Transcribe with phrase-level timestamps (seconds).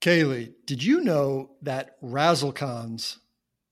[0.00, 3.18] Kaylee, did you know that Razzlekhan's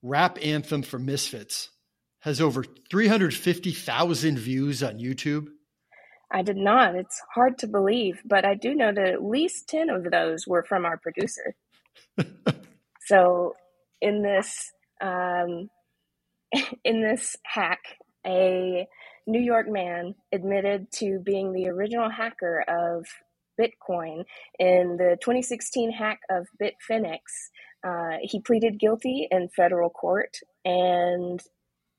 [0.03, 1.71] rap anthem for Misfits
[2.21, 5.49] has over 350,000 views on YouTube?
[6.31, 6.95] I did not.
[6.95, 10.63] It's hard to believe, but I do know that at least 10 of those were
[10.63, 11.55] from our producer.
[13.07, 13.55] so
[14.03, 14.71] in this
[15.01, 15.71] um,
[16.85, 17.81] in this hack,
[18.27, 18.87] a
[19.27, 23.07] New York man admitted to being the original hacker of
[23.59, 24.25] Bitcoin
[24.59, 27.19] in the 2016 hack of Bitfinex.
[27.87, 31.41] Uh, he pleaded guilty in federal court, and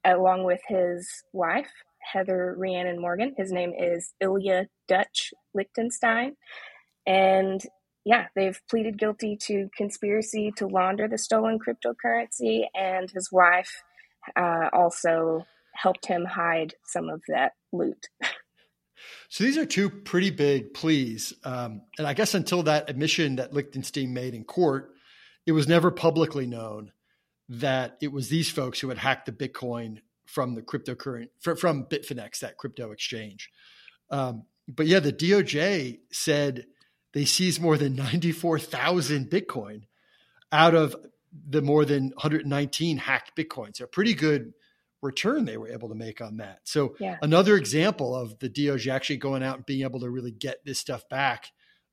[0.06, 6.36] along with his wife, Heather Rhiannon Morgan, his name is Ilya Dutch Lichtenstein,
[7.06, 7.62] and
[8.06, 13.84] yeah, they've pleaded guilty to conspiracy to launder the stolen cryptocurrency, and his wife
[14.36, 18.08] uh, also helped him hide some of that loot.
[19.30, 21.34] So these are two pretty big pleas.
[21.44, 24.92] Um, and I guess until that admission that Lichtenstein made in court,
[25.46, 26.92] it was never publicly known
[27.50, 32.40] that it was these folks who had hacked the Bitcoin from the cryptocurrency, from Bitfinex,
[32.40, 33.50] that crypto exchange.
[34.12, 36.66] Um, but yeah, the DOJ said
[37.14, 39.84] they seized more than 94,000 Bitcoin
[40.52, 40.96] out of
[41.48, 43.78] the more than 119 hacked Bitcoins.
[43.78, 44.54] So pretty good
[45.02, 46.60] return they were able to make on that.
[46.64, 47.18] So yeah.
[47.22, 50.80] another example of the DOJ actually going out and being able to really get this
[50.80, 51.48] stuff back.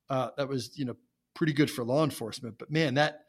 [0.09, 0.95] Uh, that was, you know,
[1.33, 2.57] pretty good for law enforcement.
[2.57, 3.21] But man, that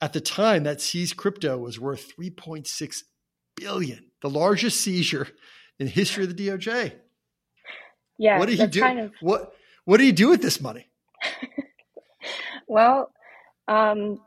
[0.00, 3.02] at the time that seized crypto was worth 3.6
[3.56, 5.28] billion, the largest seizure
[5.78, 6.92] in the history of the DOJ.
[8.18, 8.38] Yeah.
[8.38, 8.80] What did he do?
[8.80, 9.12] Kind of...
[9.20, 9.52] What
[9.84, 10.88] what did he do with this money?
[12.68, 13.12] well,
[13.66, 14.20] um,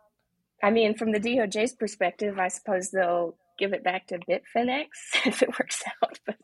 [0.62, 4.88] I mean, from the DOJ's perspective, I suppose they'll give it back to Bitfinex
[5.26, 6.38] if it works out, but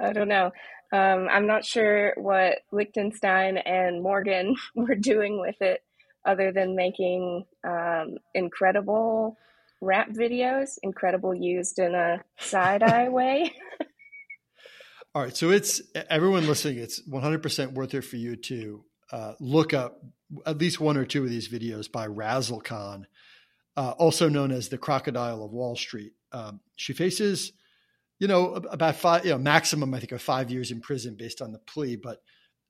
[0.00, 0.50] I don't know.
[0.92, 5.82] Um, I'm not sure what Lichtenstein and Morgan were doing with it
[6.24, 9.36] other than making um, incredible
[9.80, 13.52] rap videos, incredible used in a side eye way.
[15.14, 16.78] All right, so it's everyone listening.
[16.78, 20.00] It's 100% worth it for you to uh, look up
[20.46, 23.04] at least one or two of these videos by Razzlekhan,
[23.76, 26.12] uh, also known as the Crocodile of Wall Street.
[26.32, 27.52] Um, she faces,
[28.18, 31.40] you know, about five, you know, maximum I think of five years in prison based
[31.40, 31.96] on the plea.
[31.96, 32.22] But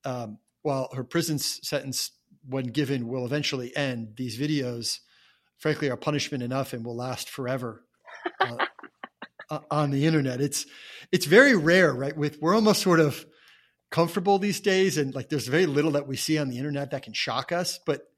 [0.05, 2.13] um, while her prison sentence,
[2.49, 5.01] when given, will eventually end, these videos,
[5.59, 7.85] frankly, are punishment enough and will last forever.
[8.41, 8.57] Uh,
[9.71, 10.67] on the internet, it's
[11.11, 12.17] it's very rare, right?
[12.17, 13.27] With we're almost sort of
[13.93, 17.03] comfortable these days and like there's very little that we see on the internet that
[17.03, 18.09] can shock us but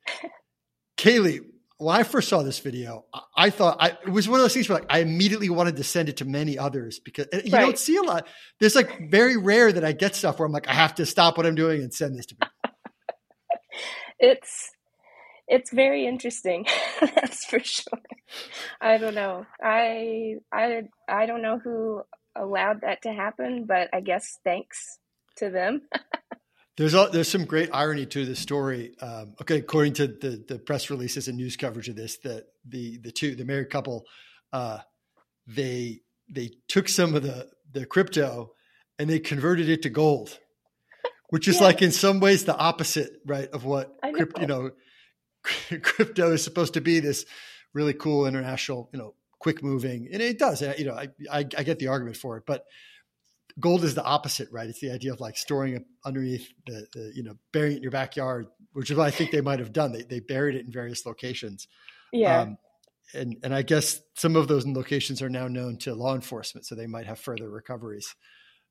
[0.96, 1.40] kaylee
[1.78, 3.04] when i first saw this video
[3.36, 5.84] i thought I, it was one of those things where like i immediately wanted to
[5.84, 7.60] send it to many others because you right.
[7.60, 8.26] don't see a lot
[8.60, 11.36] there's like very rare that i get stuff where i'm like i have to stop
[11.36, 12.52] what i'm doing and send this to people
[14.18, 14.70] it's
[15.46, 16.66] it's very interesting
[17.00, 18.00] that's for sure
[18.80, 22.02] i don't know i i i don't know who
[22.36, 24.98] allowed that to happen but i guess thanks
[25.36, 25.82] to them.
[26.76, 28.94] there's a, there's some great irony to the story.
[29.00, 32.98] Um, okay, according to the the press releases and news coverage of this, that the
[32.98, 34.04] the two the married couple,
[34.52, 34.78] uh,
[35.46, 38.52] they they took some of the the crypto
[38.98, 40.38] and they converted it to gold,
[41.28, 41.66] which is yeah.
[41.66, 44.70] like in some ways the opposite, right, of what crypto, you know,
[45.82, 47.00] crypto is supposed to be.
[47.00, 47.24] This
[47.72, 50.60] really cool international, you know, quick moving, and it does.
[50.60, 52.64] You know, I, I, I get the argument for it, but
[53.60, 54.68] gold is the opposite, right?
[54.68, 57.82] It's the idea of like storing it underneath the, the, you know, burying it in
[57.82, 59.92] your backyard, which is what I think they might have done.
[59.92, 61.68] They, they buried it in various locations.
[62.12, 62.40] Yeah.
[62.40, 62.58] Um,
[63.12, 66.74] and, and I guess some of those locations are now known to law enforcement, so
[66.74, 68.14] they might have further recoveries.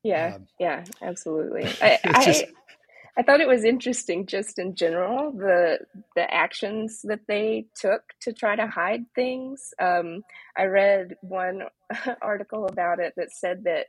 [0.04, 0.34] Yeah.
[0.36, 1.66] Um, yeah, absolutely.
[1.82, 5.80] I, just, I, I thought it was interesting just in general, the,
[6.16, 9.74] the actions that they took to try to hide things.
[9.80, 10.24] Um,
[10.58, 11.64] I read one
[12.22, 13.86] article about it that said that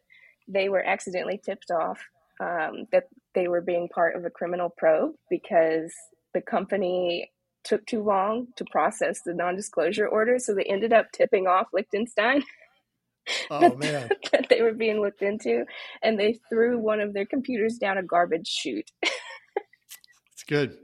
[0.49, 2.01] they were accidentally tipped off
[2.41, 5.93] um, that they were being part of a criminal probe because
[6.33, 7.31] the company
[7.65, 12.43] took too long to process the non-disclosure order, so they ended up tipping off Lichtenstein.
[13.51, 15.65] Oh that, man, that they were being looked into,
[16.03, 18.91] and they threw one of their computers down a garbage chute.
[19.03, 20.77] That's good.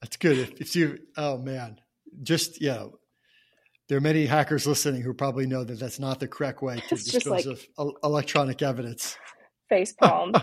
[0.00, 0.38] That's good.
[0.38, 1.80] If, if you, oh man,
[2.22, 2.86] just yeah,
[3.88, 6.94] there are many hackers listening who probably know that that's not the correct way to
[6.94, 9.16] it's dispose like of electronic evidence.
[9.68, 10.32] Face palm.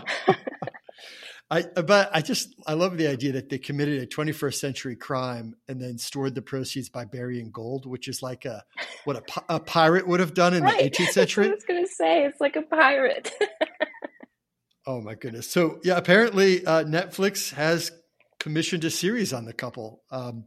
[1.48, 5.54] I but I just I love the idea that they committed a 21st century crime
[5.68, 8.64] and then stored the proceeds by burying gold, which is like a
[9.04, 10.78] what a, a pirate would have done in right.
[10.92, 11.46] the 18th century.
[11.46, 13.32] I was going to say it's like a pirate.
[14.88, 15.48] oh my goodness!
[15.48, 17.92] So yeah, apparently uh, Netflix has
[18.40, 20.02] commissioned a series on the couple.
[20.10, 20.46] Um,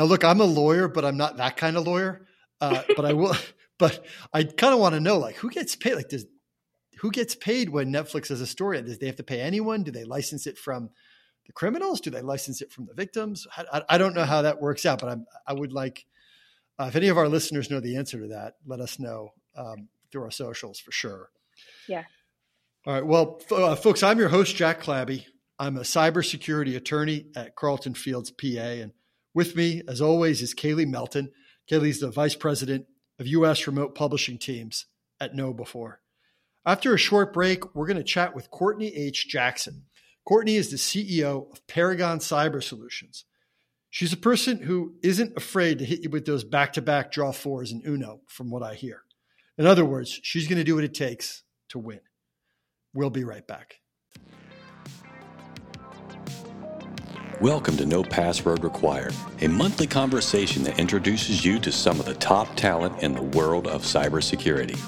[0.00, 2.26] Now, look, I'm a lawyer, but I'm not that kind of lawyer.
[2.58, 3.36] Uh, but I will.
[3.78, 4.02] But
[4.32, 5.94] I kind of want to know, like, who gets paid?
[5.94, 6.24] Like, does
[7.00, 8.80] who gets paid when Netflix has a story?
[8.80, 9.82] Does they have to pay anyone?
[9.82, 10.90] Do they license it from
[11.46, 12.00] the criminals?
[12.00, 13.46] Do they license it from the victims?
[13.56, 16.06] I, I don't know how that works out, but I'm, I would like
[16.80, 19.88] uh, if any of our listeners know the answer to that, let us know um,
[20.10, 21.28] through our socials for sure.
[21.86, 22.04] Yeah.
[22.86, 23.04] All right.
[23.04, 25.26] Well, uh, folks, I'm your host, Jack Clabby.
[25.58, 28.46] I'm a cybersecurity attorney at Carlton Fields, PA.
[28.46, 28.92] And
[29.34, 31.30] with me, as always, is Kaylee Melton.
[31.70, 32.86] Kaylee's the vice president
[33.18, 33.66] of U.S.
[33.66, 34.86] remote publishing teams
[35.20, 35.96] at KnowBe4.
[36.66, 39.28] After a short break, we're going to chat with Courtney H.
[39.28, 39.84] Jackson.
[40.26, 43.24] Courtney is the CEO of Paragon Cyber Solutions.
[43.88, 47.32] She's a person who isn't afraid to hit you with those back to back draw
[47.32, 49.02] fours and Uno, from what I hear.
[49.58, 52.00] In other words, she's going to do what it takes to win.
[52.94, 53.79] We'll be right back.
[57.40, 62.12] Welcome to No Password Required, a monthly conversation that introduces you to some of the
[62.12, 64.78] top talent in the world of cybersecurity.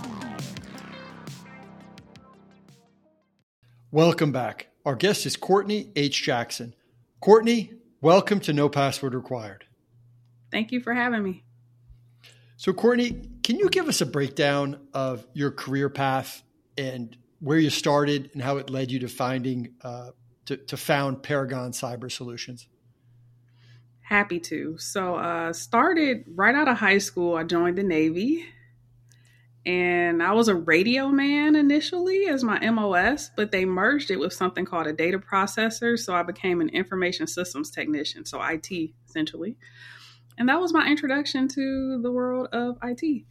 [3.90, 4.66] Welcome back.
[4.84, 6.22] Our guest is Courtney H.
[6.22, 6.74] Jackson.
[7.20, 7.72] Courtney,
[8.02, 9.64] welcome to No Password Required.
[10.50, 11.44] Thank you for having me.
[12.58, 16.42] So, Courtney, can you give us a breakdown of your career path
[16.76, 20.10] and where you started and how it led you to finding uh,
[20.46, 22.68] to, to found Paragon Cyber Solutions?
[24.00, 24.76] Happy to.
[24.78, 27.36] So, uh, started right out of high school.
[27.36, 28.44] I joined the Navy,
[29.64, 34.32] and I was a radio man initially as my MOS, but they merged it with
[34.32, 35.98] something called a data processor.
[35.98, 39.56] So I became an information systems technician, so IT essentially.
[40.36, 43.24] And that was my introduction to the world of IT.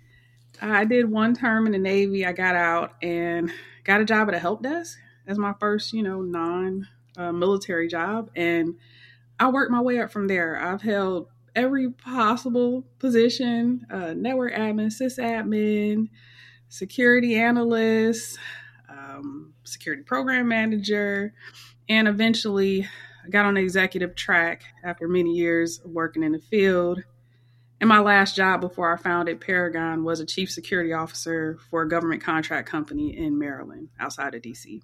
[0.62, 2.26] I did one term in the Navy.
[2.26, 3.52] I got out and
[3.84, 4.98] got a job at a help desk
[5.28, 6.88] as my first, you know, non
[7.18, 8.30] uh, military job.
[8.36, 8.76] And
[9.40, 10.62] I worked my way up from there.
[10.62, 16.10] I've held every possible position uh, network admin, sysadmin,
[16.70, 18.38] security analyst,
[18.90, 21.34] um, security program manager,
[21.90, 22.88] and eventually
[23.26, 27.04] I got on the executive track after many years of working in the field.
[27.80, 31.90] And my last job before I founded Paragon was a chief security officer for a
[31.90, 34.82] government contract company in Maryland outside of DC.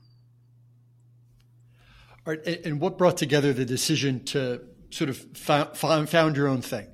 [2.27, 6.88] And what brought together the decision to sort of found, found your own thing?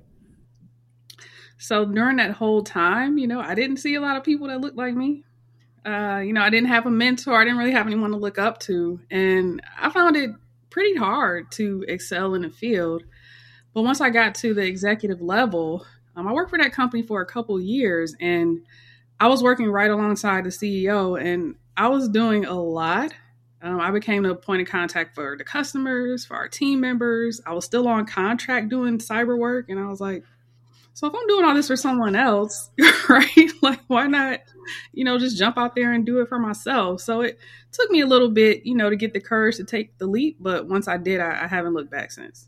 [1.58, 4.62] So during that whole time, you know, I didn't see a lot of people that
[4.62, 5.24] looked like me.
[5.86, 7.40] Uh, you know, I didn't have a mentor.
[7.40, 9.00] I didn't really have anyone to look up to.
[9.10, 10.32] And I found it
[10.70, 13.04] pretty hard to excel in the field.
[13.74, 15.86] But once I got to the executive level,
[16.16, 18.66] um, I worked for that company for a couple years and
[19.20, 23.14] I was working right alongside the CEO and I was doing a lot.
[23.64, 27.40] Um, I became the point of contact for the customers, for our team members.
[27.46, 30.24] I was still on contract doing cyber work and I was like,
[30.94, 32.70] so if I'm doing all this for someone else,
[33.10, 33.52] right?
[33.62, 34.42] Like, why not,
[34.92, 37.02] you know, just jump out there and do it for myself?
[37.02, 37.40] So it
[37.72, 40.38] took me a little bit, you know, to get the courage to take the leap.
[40.40, 42.48] But once I did, I, I haven't looked back since.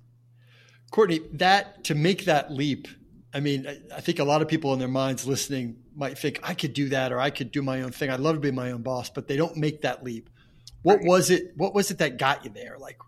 [0.91, 2.87] Courtney, that to make that leap,
[3.33, 6.39] I mean, I, I think a lot of people in their minds listening might think
[6.43, 8.11] I could do that or I could do my own thing.
[8.11, 10.29] I'd love to be my own boss, but they don't make that leap.
[10.85, 11.07] What right.
[11.07, 11.53] was it?
[11.57, 12.77] What was it that got you there?
[12.77, 12.99] Like,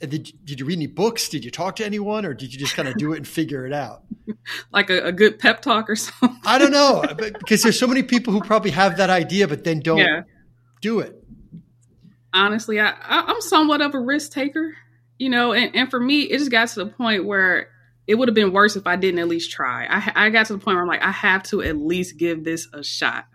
[0.00, 1.28] uh, did, did you read any books?
[1.28, 3.66] Did you talk to anyone, or did you just kind of do it and figure
[3.66, 4.04] it out?
[4.72, 6.38] like a, a, good pep talk or something?
[6.46, 9.64] I don't know, uh, because there's so many people who probably have that idea, but
[9.64, 10.22] then don't yeah.
[10.80, 11.20] do it.
[12.32, 14.76] Honestly, I, I, am somewhat of a risk taker,
[15.18, 17.68] you know, and, and for me, it just got to the point where
[18.06, 19.88] it would have been worse if I didn't at least try.
[19.90, 22.44] I, I got to the point where I'm like, I have to at least give
[22.44, 23.26] this a shot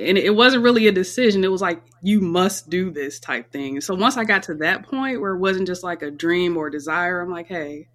[0.00, 1.44] and it wasn't really a decision.
[1.44, 3.80] It was like, you must do this type thing.
[3.80, 6.70] So once I got to that point where it wasn't just like a dream or
[6.70, 7.88] desire, I'm like, hey,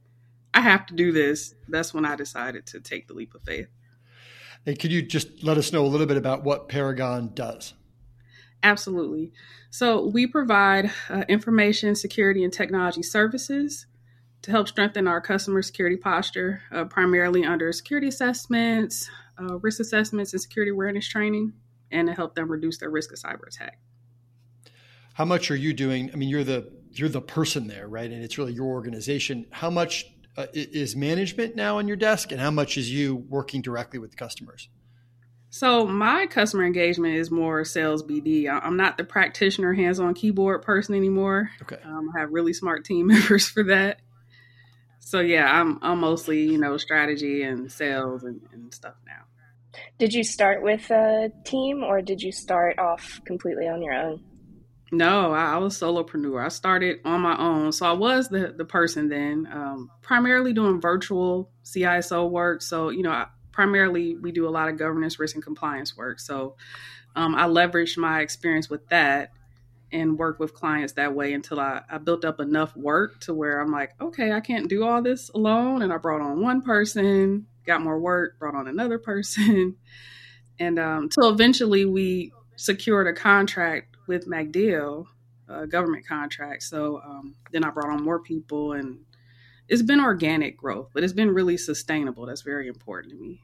[0.53, 1.55] I have to do this.
[1.67, 3.67] That's when I decided to take the leap of faith.
[4.65, 7.73] And could you just let us know a little bit about what Paragon does?
[8.63, 9.31] Absolutely.
[9.69, 13.85] So we provide uh, information security and technology services
[14.41, 19.09] to help strengthen our customer security posture, uh, primarily under security assessments,
[19.39, 21.53] uh, risk assessments, and security awareness training
[21.91, 23.79] and to help them reduce their risk of cyber attack.
[25.13, 26.11] How much are you doing?
[26.13, 28.09] I mean, you're the you're the person there, right?
[28.09, 29.45] And it's really your organization.
[29.51, 30.05] How much
[30.37, 34.17] uh, is management now on your desk, and how much is you working directly with
[34.17, 34.69] customers?
[35.49, 38.49] So my customer engagement is more sales BD.
[38.49, 41.49] I'm not the practitioner, hands-on keyboard person anymore.
[41.61, 44.01] Okay, um, I have really smart team members for that.
[44.99, 49.23] So yeah, I'm I'm mostly you know strategy and sales and, and stuff now.
[49.97, 54.23] Did you start with a team or did you start off completely on your own?
[54.91, 56.43] No, I, I was solopreneur.
[56.43, 60.79] I started on my own, so I was the the person then, um, primarily doing
[60.79, 62.61] virtual CISO work.
[62.61, 66.19] So you know, I, primarily we do a lot of governance, risk, and compliance work.
[66.19, 66.55] So
[67.15, 69.31] um, I leveraged my experience with that
[69.91, 73.61] and worked with clients that way until I, I built up enough work to where
[73.61, 75.81] I'm like, okay, I can't do all this alone.
[75.81, 79.75] And I brought on one person, got more work, brought on another person.
[80.57, 85.05] And um, until eventually we secured a contract with MacDill,
[85.49, 86.63] a government contract.
[86.63, 88.99] So um, then I brought on more people and
[89.67, 92.25] it's been organic growth, but it's been really sustainable.
[92.25, 93.41] That's very important to me.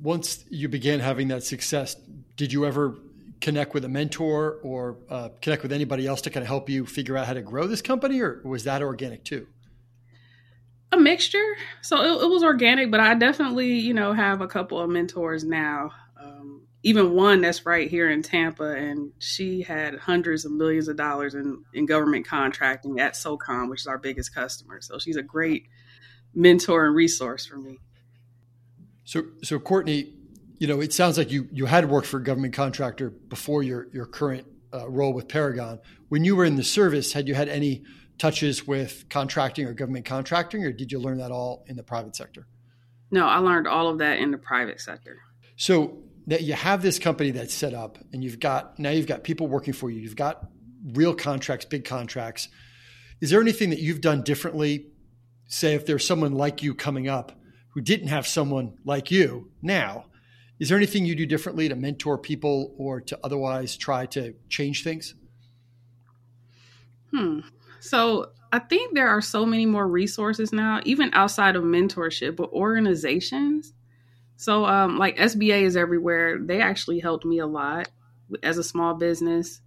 [0.00, 1.94] Once you began having that success,
[2.36, 2.96] did you ever
[3.40, 6.86] connect with a mentor or uh, connect with anybody else to kind of help you
[6.86, 9.46] figure out how to grow this company, or was that organic too?
[10.92, 11.56] A mixture.
[11.80, 15.42] So it, it was organic, but I definitely, you know, have a couple of mentors
[15.42, 15.90] now.
[16.22, 20.96] Um, even one that's right here in Tampa, and she had hundreds of millions of
[20.96, 24.82] dollars in, in government contracting at SOCOM, which is our biggest customer.
[24.82, 25.64] So she's a great
[26.34, 27.78] mentor and resource for me.
[29.04, 30.12] So, so Courtney,
[30.58, 33.88] you know, it sounds like you you had worked for a government contractor before your
[33.92, 35.80] your current uh, role with Paragon.
[36.08, 37.82] When you were in the service, had you had any
[38.18, 42.16] touches with contracting or government contracting, or did you learn that all in the private
[42.16, 42.46] sector?
[43.10, 45.18] No, I learned all of that in the private sector.
[45.56, 49.24] So that you have this company that's set up, and you've got now you've got
[49.24, 50.00] people working for you.
[50.00, 50.46] You've got
[50.92, 52.48] real contracts, big contracts.
[53.20, 54.86] Is there anything that you've done differently?
[55.46, 57.38] Say if there's someone like you coming up
[57.74, 60.06] who didn't have someone like you now,
[60.58, 64.84] is there anything you do differently to mentor people or to otherwise try to change
[64.84, 65.14] things?
[67.10, 67.40] Hmm.
[67.82, 72.52] So I think there are so many more resources now, even outside of mentorship, but
[72.52, 73.72] organizations.
[74.36, 76.38] So, um, like SBA is everywhere.
[76.38, 77.88] They actually helped me a lot
[78.44, 79.60] as a small business.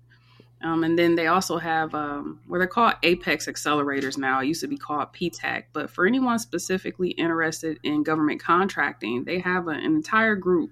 [0.63, 4.39] Um, and then they also have um, where they're called Apex accelerators now.
[4.39, 5.65] It used to be called PTAC.
[5.73, 10.71] But for anyone specifically interested in government contracting, they have an entire group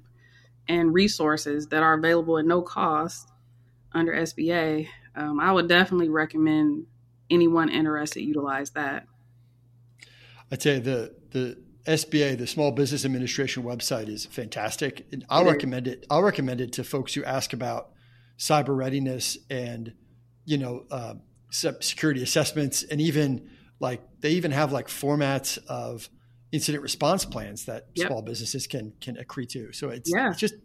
[0.69, 3.29] and resources that are available at no cost
[3.91, 6.85] under SBA, um, I would definitely recommend
[7.33, 9.07] anyone interested utilize that.
[10.51, 15.05] I'd say the the SBA, the Small Business Administration website, is fantastic.
[15.11, 16.05] And I'll recommend it.
[16.09, 17.91] I'll recommend it to folks who ask about
[18.37, 19.93] cyber readiness and
[20.45, 21.15] you know uh,
[21.49, 23.49] security assessments, and even
[23.79, 26.09] like they even have like formats of
[26.51, 28.07] incident response plans that yep.
[28.07, 29.73] small businesses can can accrue to.
[29.73, 30.29] So it's, yeah.
[30.29, 30.55] it's just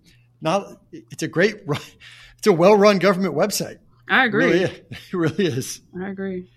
[0.40, 1.56] not it's a great
[2.38, 3.78] it's a well run government website.
[4.08, 4.44] I agree.
[4.44, 5.80] It really, it really is.
[6.00, 6.48] I agree.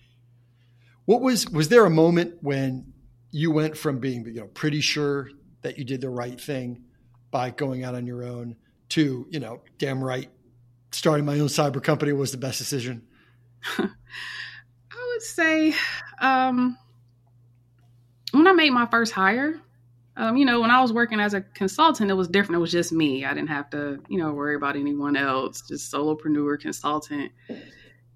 [1.05, 2.93] What was was there a moment when
[3.31, 5.29] you went from being you know pretty sure
[5.61, 6.83] that you did the right thing
[7.31, 8.55] by going out on your own
[8.89, 10.29] to you know damn right
[10.91, 13.03] starting my own cyber company was the best decision?
[13.77, 13.87] I
[15.13, 15.73] would say
[16.19, 16.77] um,
[18.31, 19.59] when I made my first hire,
[20.17, 22.57] um, you know, when I was working as a consultant, it was different.
[22.57, 23.25] It was just me.
[23.25, 27.31] I didn't have to, you know, worry about anyone else, just solopreneur consultant.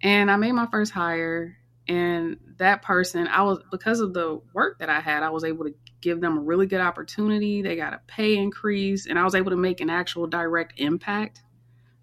[0.04, 1.58] And I made my first hire.
[1.88, 5.66] And that person, I was, because of the work that I had, I was able
[5.66, 7.62] to give them a really good opportunity.
[7.62, 11.42] They got a pay increase, and I was able to make an actual direct impact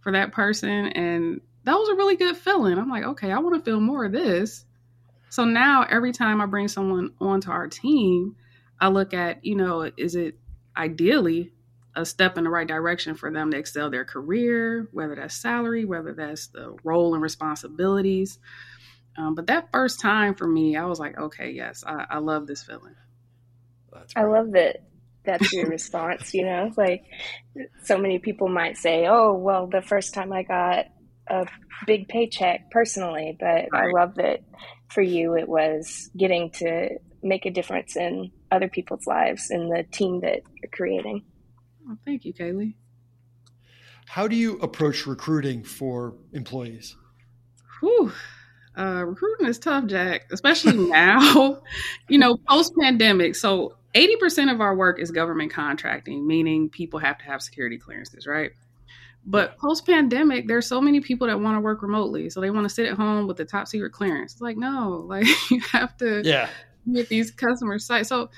[0.01, 0.89] for that person.
[0.89, 2.79] And that was a really good feeling.
[2.79, 4.65] I'm like, okay, I want to feel more of this.
[5.31, 8.37] So now every time I bring someone onto our team,
[8.81, 10.37] I look at, you know, is it
[10.77, 11.53] ideally
[11.95, 15.85] a step in the right direction for them to excel their career, whether that's salary,
[15.85, 18.39] whether that's the role and responsibilities.
[19.17, 22.47] Um, but that first time for me, I was like, okay, yes, I, I love
[22.47, 22.95] this feeling.
[24.17, 24.85] I love that
[25.25, 27.05] that's your response, you know, like
[27.85, 30.87] so many people might say, oh, well, the first time I got
[31.29, 31.47] a
[31.87, 33.73] big paycheck personally, but right.
[33.73, 34.41] I love that
[34.89, 36.91] for you it was getting to
[37.23, 41.25] make a difference in other people's lives and the team that you're creating.
[41.87, 42.75] Well, thank you, Kaylee.
[44.07, 46.97] How do you approach recruiting for employees?
[47.81, 48.13] Whew.
[48.77, 51.61] Uh, recruiting is tough, Jack, especially now,
[52.09, 53.37] you know, post pandemic.
[53.37, 58.27] So 80% of our work is government contracting, meaning people have to have security clearances,
[58.27, 58.53] right?
[59.25, 62.29] But post pandemic, there's so many people that want to work remotely.
[62.31, 64.33] So they want to sit at home with the top secret clearance.
[64.33, 66.49] It's like, no, like you have to yeah.
[66.93, 68.09] get these customer sites.
[68.09, 68.31] So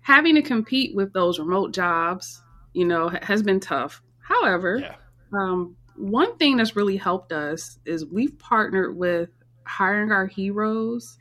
[0.00, 2.42] having to compete with those remote jobs,
[2.72, 4.02] you know, has been tough.
[4.20, 4.94] However, yeah.
[5.32, 9.30] um, one thing that's really helped us is we've partnered with
[9.68, 11.18] Hiring Our Heroes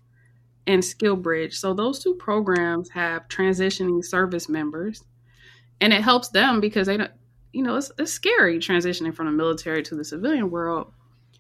[0.66, 1.54] and SkillBridge.
[1.54, 5.04] So those two programs have transitioning service members,
[5.80, 7.12] and it helps them because they don't
[7.58, 10.94] you know, it's, it's scary transitioning from the military to the civilian world.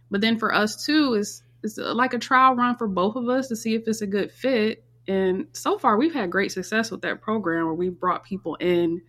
[0.09, 3.47] But then for us too, is it's like a trial run for both of us
[3.49, 4.83] to see if it's a good fit.
[5.07, 9.01] And so far, we've had great success with that program where we brought people in,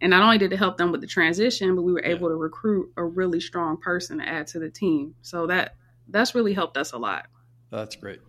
[0.00, 2.34] and not only did it help them with the transition, but we were able to
[2.34, 5.14] recruit a really strong person to add to the team.
[5.20, 5.76] So that
[6.08, 7.26] that's really helped us a lot.
[7.70, 8.20] That's great.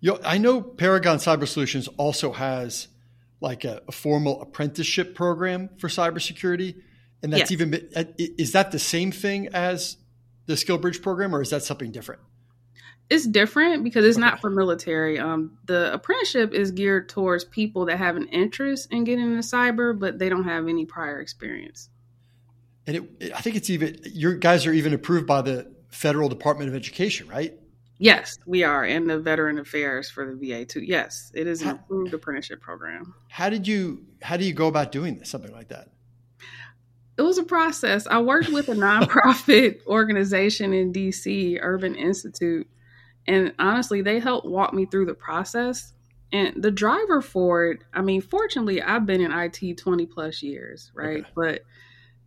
[0.00, 2.88] Yo, I know Paragon Cyber Solutions also has
[3.40, 6.76] like a, a formal apprenticeship program for cybersecurity,
[7.22, 7.52] and that's yes.
[7.52, 9.96] even is that the same thing as
[10.46, 12.20] the SkillBridge program, or is that something different?
[13.10, 14.26] It's different because it's okay.
[14.26, 15.18] not for military.
[15.18, 19.98] Um, the apprenticeship is geared towards people that have an interest in getting into cyber,
[19.98, 21.90] but they don't have any prior experience.
[22.86, 26.70] And it, I think it's even your guys are even approved by the federal Department
[26.70, 27.54] of Education, right?
[27.98, 30.82] Yes, we are, in the Veteran Affairs for the VA too.
[30.82, 33.14] Yes, it is an how, approved apprenticeship program.
[33.28, 35.90] How did you how do you go about doing this, something like that?
[37.16, 38.08] It was a process.
[38.08, 42.68] I worked with a nonprofit organization in DC, Urban Institute,
[43.26, 45.92] and honestly, they helped walk me through the process.
[46.32, 50.90] And the driver for it, I mean, fortunately, I've been in IT 20 plus years,
[50.92, 51.20] right?
[51.20, 51.30] Okay.
[51.36, 51.60] But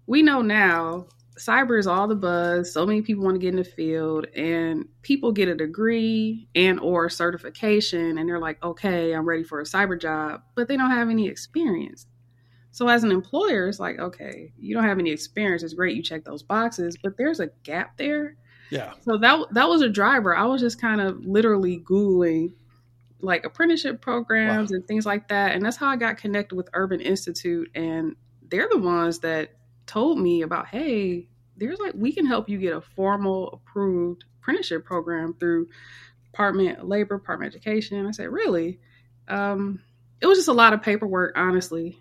[0.05, 1.07] we know now
[1.37, 2.73] cyber is all the buzz.
[2.73, 6.79] So many people want to get in the field and people get a degree and
[6.79, 10.91] or certification and they're like, "Okay, I'm ready for a cyber job," but they don't
[10.91, 12.07] have any experience.
[12.71, 15.63] So as an employer, it's like, "Okay, you don't have any experience.
[15.63, 18.35] It's great you check those boxes, but there's a gap there."
[18.69, 18.93] Yeah.
[19.01, 20.35] So that that was a driver.
[20.35, 22.53] I was just kind of literally googling
[23.19, 24.75] like apprenticeship programs wow.
[24.75, 28.15] and things like that, and that's how I got connected with Urban Institute and
[28.49, 29.56] they're the ones that
[29.87, 34.85] told me about, hey, there's like we can help you get a formal approved apprenticeship
[34.85, 35.67] program through
[36.31, 38.05] Department of Labor, Department of Education.
[38.05, 38.79] I said, really?
[39.27, 39.81] Um,
[40.21, 41.99] it was just a lot of paperwork, honestly,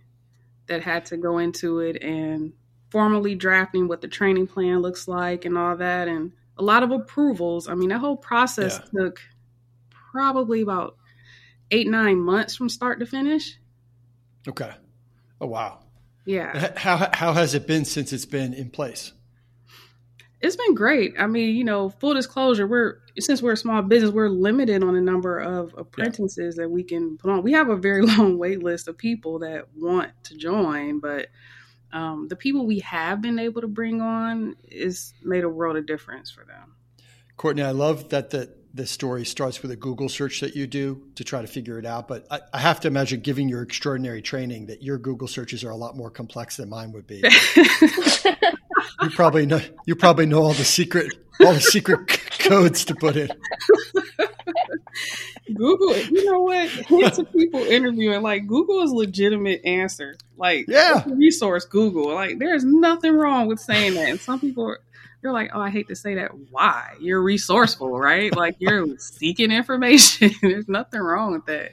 [0.66, 2.52] that had to go into it and
[2.90, 6.90] formally drafting what the training plan looks like and all that and a lot of
[6.90, 7.68] approvals.
[7.68, 9.00] I mean, that whole process yeah.
[9.00, 9.20] took
[10.12, 10.96] probably about
[11.70, 13.58] eight, nine months from start to finish.
[14.48, 14.72] Okay.
[15.40, 15.80] Oh, wow.
[16.26, 16.72] Yeah.
[16.76, 19.12] How how has it been since it's been in place?
[20.40, 21.14] It's been great.
[21.18, 24.94] I mean, you know, full disclosure, we're since we're a small business, we're limited on
[24.94, 26.64] the number of apprentices yeah.
[26.64, 27.42] that we can put on.
[27.42, 31.28] We have a very long wait list of people that want to join, but
[31.92, 35.86] um, the people we have been able to bring on is made a world of
[35.86, 36.74] difference for them.
[37.36, 41.02] Courtney, I love that the the story starts with a Google search that you do
[41.14, 42.08] to try to figure it out.
[42.08, 45.70] But I, I, have to imagine, given your extraordinary training, that your Google searches are
[45.70, 47.24] a lot more complex than mine would be.
[49.02, 52.06] you probably know you probably know all the secret all the secret
[52.38, 53.30] codes to put in.
[55.54, 56.68] Google, you know what?
[56.90, 60.16] It's people interviewing like Google is legitimate answer.
[60.36, 62.12] Like yeah, resource Google.
[62.14, 64.10] Like there's nothing wrong with saying that.
[64.10, 64.80] And some people are,
[65.26, 66.30] you're like, oh, I hate to say that.
[66.52, 66.94] Why?
[67.00, 68.34] You're resourceful, right?
[68.36, 70.30] like you're seeking information.
[70.42, 71.72] There's nothing wrong with that.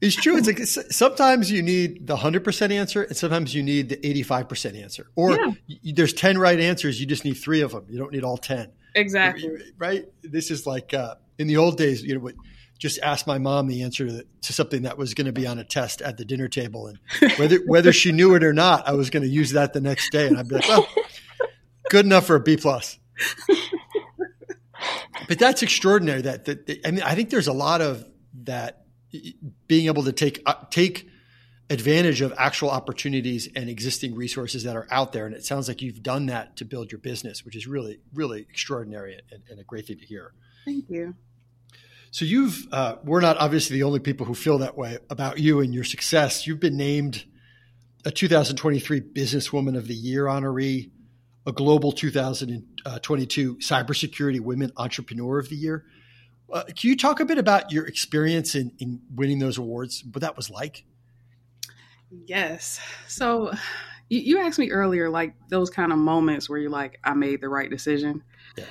[0.00, 0.36] It's true.
[0.36, 4.48] It's like sometimes you need the hundred percent answer, and sometimes you need the eighty-five
[4.48, 5.08] percent answer.
[5.16, 5.50] Or yeah.
[5.66, 7.00] you, there's ten right answers.
[7.00, 7.84] You just need three of them.
[7.88, 8.70] You don't need all ten.
[8.94, 9.50] Exactly.
[9.76, 10.06] Right.
[10.22, 12.04] This is like uh, in the old days.
[12.04, 12.30] You know,
[12.78, 15.58] just ask my mom the answer to, to something that was going to be on
[15.58, 16.98] a test at the dinner table, and
[17.36, 20.12] whether whether she knew it or not, I was going to use that the next
[20.12, 20.86] day, and I'd be like, well
[21.90, 22.98] good enough for a B plus.
[25.28, 26.22] but that's extraordinary.
[26.22, 28.04] That, that, I mean, I think there's a lot of
[28.44, 28.84] that
[29.66, 31.08] being able to take uh, take
[31.70, 35.26] advantage of actual opportunities and existing resources that are out there.
[35.26, 38.40] And it sounds like you've done that to build your business, which is really really
[38.40, 40.32] extraordinary and, and a great thing to hear.
[40.64, 41.14] Thank you.
[42.10, 45.60] So you've uh, we're not obviously the only people who feel that way about you
[45.60, 46.46] and your success.
[46.46, 47.24] You've been named
[48.04, 50.90] a 2023 Businesswoman of the Year honoree
[51.46, 55.84] a global 2022 cybersecurity women entrepreneur of the year.
[56.52, 60.02] Uh, can you talk a bit about your experience in, in winning those awards?
[60.12, 60.84] What that was like?
[62.26, 62.80] Yes.
[63.06, 63.52] So
[64.08, 67.40] you, you asked me earlier, like those kind of moments where you're like, I made
[67.40, 68.22] the right decision.
[68.56, 68.64] Yeah.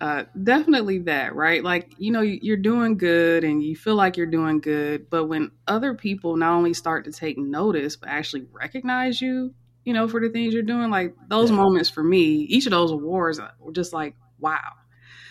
[0.00, 1.62] Uh, definitely that, right?
[1.64, 5.50] Like, you know, you're doing good and you feel like you're doing good, but when
[5.66, 9.54] other people not only start to take notice, but actually recognize you
[9.88, 10.90] you know, for the things you're doing.
[10.90, 11.56] Like those yeah.
[11.56, 14.72] moments for me, each of those awards were just like, wow.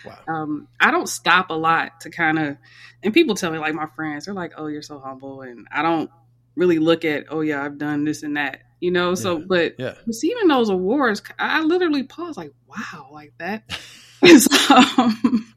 [0.04, 0.18] Wow.
[0.26, 2.56] Um, I don't stop a lot to kind of,
[3.04, 5.82] and people tell me, like my friends, they're like, "Oh, you're so humble," and I
[5.82, 6.10] don't
[6.56, 9.14] really look at, "Oh, yeah, I've done this and that," you know.
[9.14, 9.94] So, but yeah.
[10.06, 13.78] receiving those awards, I literally pause, like, "Wow, like that."
[14.22, 15.54] is, um,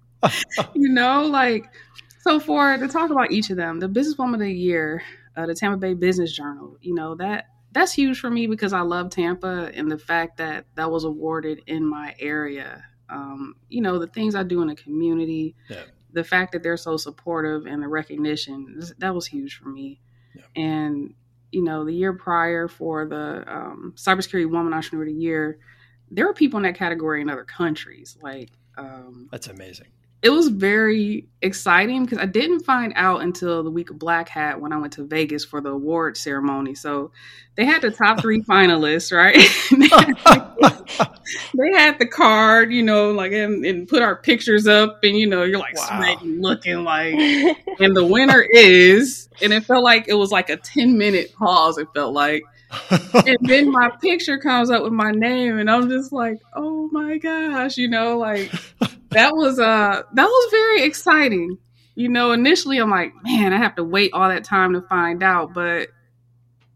[0.74, 1.66] you know, like
[2.22, 2.40] so.
[2.40, 5.04] For to talk about each of them, the Businesswoman of the Year,
[5.38, 8.82] uh, the Tampa Bay Business Journal, you know that that's huge for me because I
[8.82, 12.84] love Tampa and the fact that that was awarded in my area.
[13.10, 15.84] um, you know, the things I do in the community, Yeah.
[16.14, 20.00] the fact that they're so supportive and the recognition that was huge for me.
[20.34, 20.44] Yeah.
[20.56, 21.14] And
[21.52, 25.60] you know, the year prior for the um, cybersecurity woman entrepreneur of the year,
[26.10, 28.18] there were people in that category in other countries.
[28.22, 29.88] Like um, That's amazing.
[30.22, 34.62] It was very exciting because I didn't find out until the week of Black Hat
[34.62, 36.76] when I went to Vegas for the award ceremony.
[36.76, 37.12] So
[37.56, 39.36] they had the top three finalists, right?
[41.58, 45.28] they, had, the card, you know, like and, and put our pictures up, and you
[45.28, 45.98] know, you're like Wow.
[45.98, 47.16] sweating, looking like,
[47.80, 51.80] and the winner is, and it felt like it was like a ten minute pause.
[51.80, 52.44] It felt like,
[52.92, 57.18] and then my picture comes up with my name, and I'm just like, oh my
[57.18, 58.52] gosh, you know, like
[59.12, 61.58] that was uh that was very exciting.
[61.96, 65.22] You know, initially I'm like, man, I have to wait all that time to find
[65.24, 65.90] out, but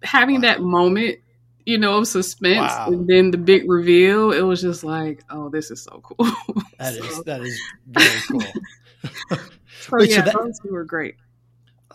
[0.04, 1.20] having that moment,
[1.66, 2.88] you know, of suspense Wow.
[2.90, 6.30] and then the big reveal, it was just like, oh, this is so cool.
[6.78, 8.42] That is so, that is very cool.
[9.80, 11.16] so Wait, so yeah, that- those two were great.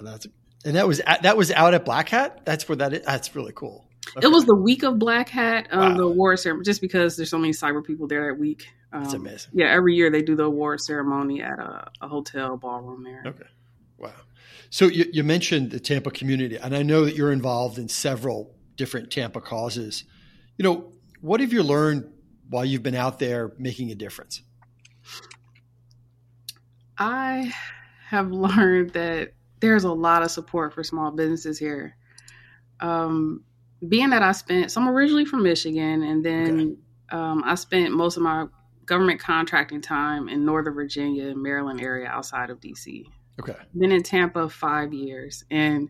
[0.00, 0.26] Oh, that's
[0.64, 2.40] and that was at, that was out at Black Hat.
[2.46, 3.04] That's where that is.
[3.04, 3.86] That's really cool.
[4.22, 5.96] It was the week of Black Hat, um, Wow.
[5.96, 8.66] the award ceremony, just because there's so many cyber people there that week.
[8.92, 9.52] Um, That's amazing.
[9.54, 13.22] Yeah, every year they do the award ceremony at a, a hotel ballroom there.
[13.26, 13.44] Okay.
[13.98, 14.12] Wow.
[14.70, 18.54] So you, you mentioned the Tampa community, and I know that you're involved in several
[18.76, 20.04] different Tampa causes.
[20.56, 22.10] You know, what have you learned
[22.48, 24.42] while you've been out there making a difference?
[26.98, 27.52] I
[28.08, 31.96] have learned that there's a lot of support for small businesses here.
[32.80, 33.44] Um,
[33.86, 36.78] being that I spent, so I'm originally from Michigan, and then
[37.10, 38.46] um, I spent most of my
[38.90, 43.06] government contracting time in Northern Virginia and Maryland area outside of DC.
[43.40, 43.56] Okay.
[43.78, 45.88] Been in Tampa five years, and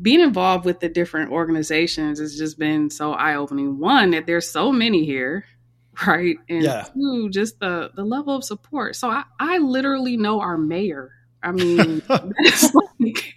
[0.00, 3.78] being involved with the different organizations has just been so eye opening.
[3.78, 5.46] One, that there's so many here,
[6.06, 6.36] right?
[6.48, 6.84] And Yeah.
[6.94, 8.96] two, just the the level of support.
[8.96, 11.12] So I, I literally know our mayor.
[11.42, 13.34] I mean, that's like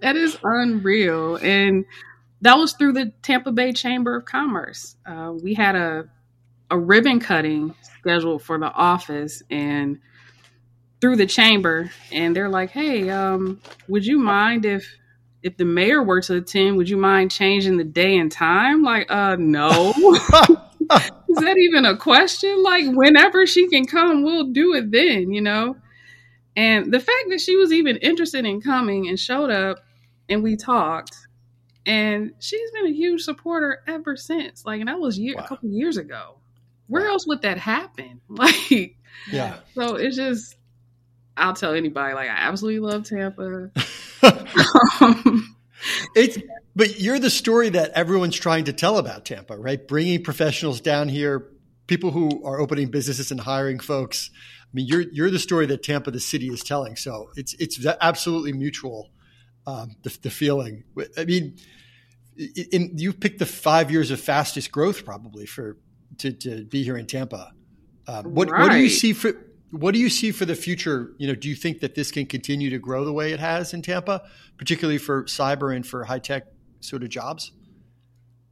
[0.00, 1.36] that is unreal.
[1.36, 1.84] And
[2.42, 4.96] that was through the Tampa Bay Chamber of Commerce.
[5.06, 6.08] Uh, we had a
[6.70, 9.98] a ribbon cutting scheduled for the office and
[11.00, 14.96] through the chamber and they're like, "Hey, um, would you mind if
[15.42, 19.10] if the mayor were to attend, would you mind changing the day and time?" Like,
[19.10, 19.92] uh, no.
[21.28, 22.62] Is that even a question?
[22.62, 25.76] Like, whenever she can come, we'll do it then, you know?
[26.56, 29.78] And the fact that she was even interested in coming and showed up
[30.28, 31.14] and we talked,
[31.84, 34.64] and she's been a huge supporter ever since.
[34.64, 35.44] Like, and that was year, Wow.
[35.44, 36.38] a couple years ago.
[36.88, 38.20] Where else would that happen?
[38.28, 38.96] Like,
[39.30, 39.56] yeah.
[39.74, 40.56] so it's just,
[41.36, 43.70] I'll tell anybody, like, I absolutely love Tampa.
[45.00, 45.56] Um,
[46.14, 46.38] it's
[46.74, 49.86] but you're the story that everyone's trying to tell about Tampa, right?
[49.86, 51.50] Bringing professionals down here,
[51.86, 54.30] people who are opening businesses and hiring folks.
[54.62, 56.96] I mean, you're you're the story that Tampa, the city, is telling.
[56.96, 59.10] So it's it's absolutely mutual.
[59.66, 60.84] Um, the, the feeling.
[61.18, 61.56] I mean,
[62.36, 65.76] in, in, you picked the five years of fastest growth probably for
[66.18, 67.52] to, to be here in Tampa.
[68.08, 69.32] Um, what what do you see for
[69.70, 71.12] what do you see for the future?
[71.18, 73.74] You know, do you think that this can continue to grow the way it has
[73.74, 74.22] in Tampa,
[74.56, 76.44] particularly for cyber and for high tech
[76.80, 77.52] sort of jobs?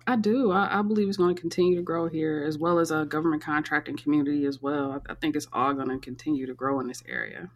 [0.07, 0.51] I do.
[0.51, 3.43] I, I believe it's going to continue to grow here, as well as a government
[3.43, 4.93] contracting community as well.
[5.09, 7.49] I, I think it's all going to continue to grow in this area.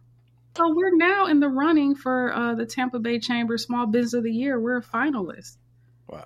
[0.57, 4.23] So we're now in the running for uh, the Tampa Bay Chamber Small Business of
[4.23, 4.59] the Year.
[4.59, 5.57] We're a finalist.
[6.07, 6.25] Wow,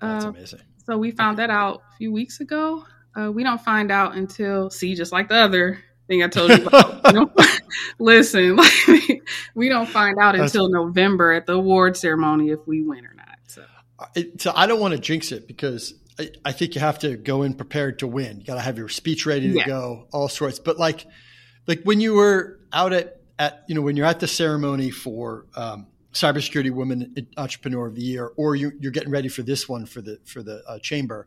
[0.00, 0.60] that's Uh, amazing.
[0.84, 2.84] So we found that out a few weeks ago.
[3.18, 6.66] Uh, we don't find out until see, just like the other thing I told you
[6.66, 7.30] about.
[7.98, 8.56] listen,
[8.88, 9.22] like,
[9.54, 13.38] we don't find out until November at the award ceremony if we win or not.
[13.46, 13.64] So
[14.14, 17.16] It- so I don't want to jinx it because I, I think you have to
[17.16, 18.38] go in prepared to win.
[18.40, 19.66] You got to have your speech ready to Yeah.
[19.66, 20.58] go, all sorts.
[20.58, 21.06] But like,
[21.66, 25.46] like when you were out at at you know when you're at the ceremony for
[25.56, 29.84] um, cybersecurity woman entrepreneur of the year, or you, you're getting ready for this one
[29.86, 31.26] for the for the uh, chamber.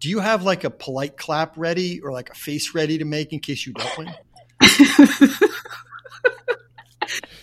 [0.00, 3.32] Do you have like a polite clap ready or like a face ready to make
[3.32, 4.16] in case you don't win?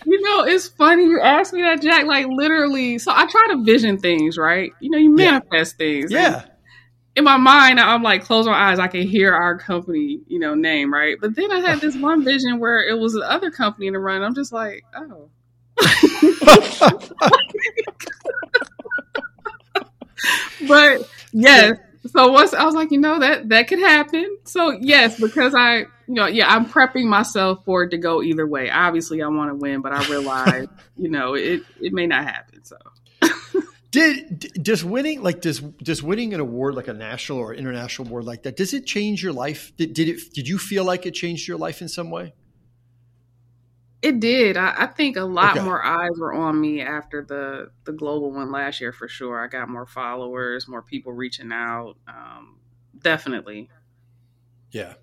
[0.07, 2.05] You know, it's funny you ask me that, Jack.
[2.05, 4.71] Like literally, so I try to vision things, right?
[4.79, 5.39] You know, you Yeah.
[5.39, 6.11] manifest things.
[6.11, 6.43] Yeah,
[7.15, 10.53] In my mind, I'm like, close my eyes, I can hear our company, you know,
[10.53, 11.17] name, right?
[11.19, 13.99] But then I had this one vision where it was the other company in the
[13.99, 14.21] run.
[14.21, 15.29] I'm just like, oh.
[20.67, 21.77] But yes.
[22.07, 24.37] So once I was like, you know, that that could happen.
[24.45, 28.45] So yes, because I, you know, yeah, I'm prepping myself for it to go either
[28.45, 28.69] way.
[28.69, 32.63] Obviously, I want to win, but I realize, you know, it it may not happen.
[32.63, 32.77] So
[33.95, 38.25] Did does winning like does does winning an award like a national or international award
[38.25, 39.71] like that does it change your life?
[39.77, 42.33] Did, did it did you feel like it changed your life in some way?
[44.05, 44.55] It did.
[44.55, 45.65] I, I think a lot okay.
[45.65, 49.43] more eyes were on me after the the global one last year for sure.
[49.43, 51.95] I got more followers, more people reaching out.
[52.07, 52.59] Um,
[53.01, 53.67] definitely.
[54.69, 54.93] Yeah.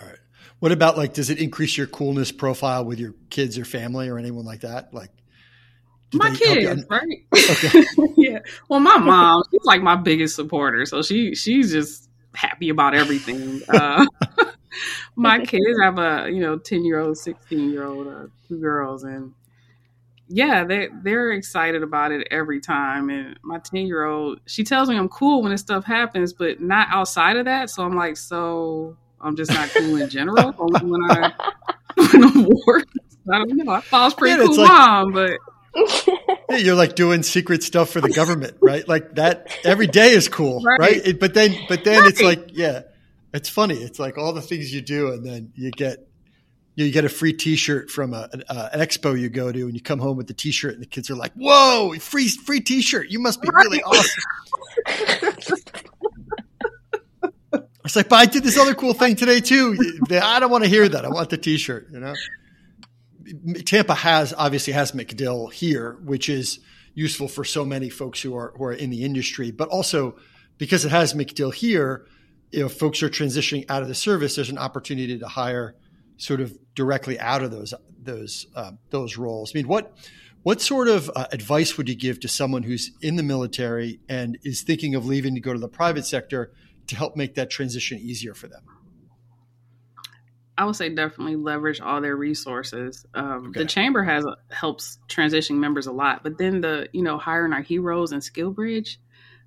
[0.00, 0.18] All right.
[0.60, 4.18] What about like does it increase your coolness profile with your kids or family or
[4.18, 4.94] anyone like that?
[4.94, 5.10] Like
[6.12, 7.26] my kids, right?
[7.36, 7.84] Okay.
[8.16, 8.38] yeah.
[8.68, 13.62] Well, my mom, she's like my biggest supporter, so she she's just happy about everything.
[13.68, 14.06] Uh,
[15.16, 19.04] my kids have a you know ten year old, sixteen year old, uh, two girls,
[19.04, 19.32] and
[20.28, 23.10] yeah, they they're excited about it every time.
[23.10, 26.60] And my ten year old, she tells me I'm cool when this stuff happens, but
[26.60, 27.70] not outside of that.
[27.70, 30.54] So I'm like, so I'm just not cool in general.
[30.58, 31.32] Only when I
[31.96, 32.86] win awards.
[33.30, 33.72] I don't know.
[33.72, 35.38] I thought I was pretty yeah, cool like, mom, but
[36.50, 38.86] yeah, you're like doing secret stuff for the government, right?
[38.86, 40.78] Like that every day is cool, right?
[40.78, 41.06] right?
[41.06, 42.08] It, but then, but then right.
[42.10, 42.82] it's like, yeah,
[43.34, 43.74] it's funny.
[43.74, 46.06] It's like all the things you do, and then you get
[46.76, 49.80] you get a free T-shirt from a, uh, an expo you go to, and you
[49.80, 53.10] come home with the T-shirt, and the kids are like, "Whoa, free free T-shirt!
[53.10, 54.22] You must be really awesome."
[57.84, 59.76] it's like, but I did this other cool thing today too.
[60.10, 61.04] I don't want to hear that.
[61.04, 61.88] I want the T-shirt.
[61.90, 62.14] You know.
[63.64, 66.60] Tampa has obviously has MacDill here, which is
[66.94, 70.14] useful for so many folks who are who are in the industry, but also
[70.56, 72.06] because it has MacDill here,
[72.54, 74.36] you know, folks are transitioning out of the service.
[74.36, 75.74] There's an opportunity to hire
[76.18, 79.52] sort of directly out of those those uh, those roles.
[79.52, 79.96] I mean, what
[80.44, 84.38] what sort of uh, advice would you give to someone who's in the military and
[84.44, 86.52] is thinking of leaving to go to the private sector
[86.86, 88.62] to help make that transition easier for them?
[90.56, 93.04] I would say definitely leverage all their resources.
[93.14, 93.60] Um, okay.
[93.60, 97.62] The chamber has helps transitioning members a lot, but then the you know hiring our
[97.62, 98.98] heroes and SkillBridge.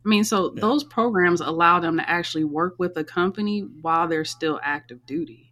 [0.07, 0.61] I mean, so yeah.
[0.61, 5.51] those programs allow them to actually work with a company while they're still active duty.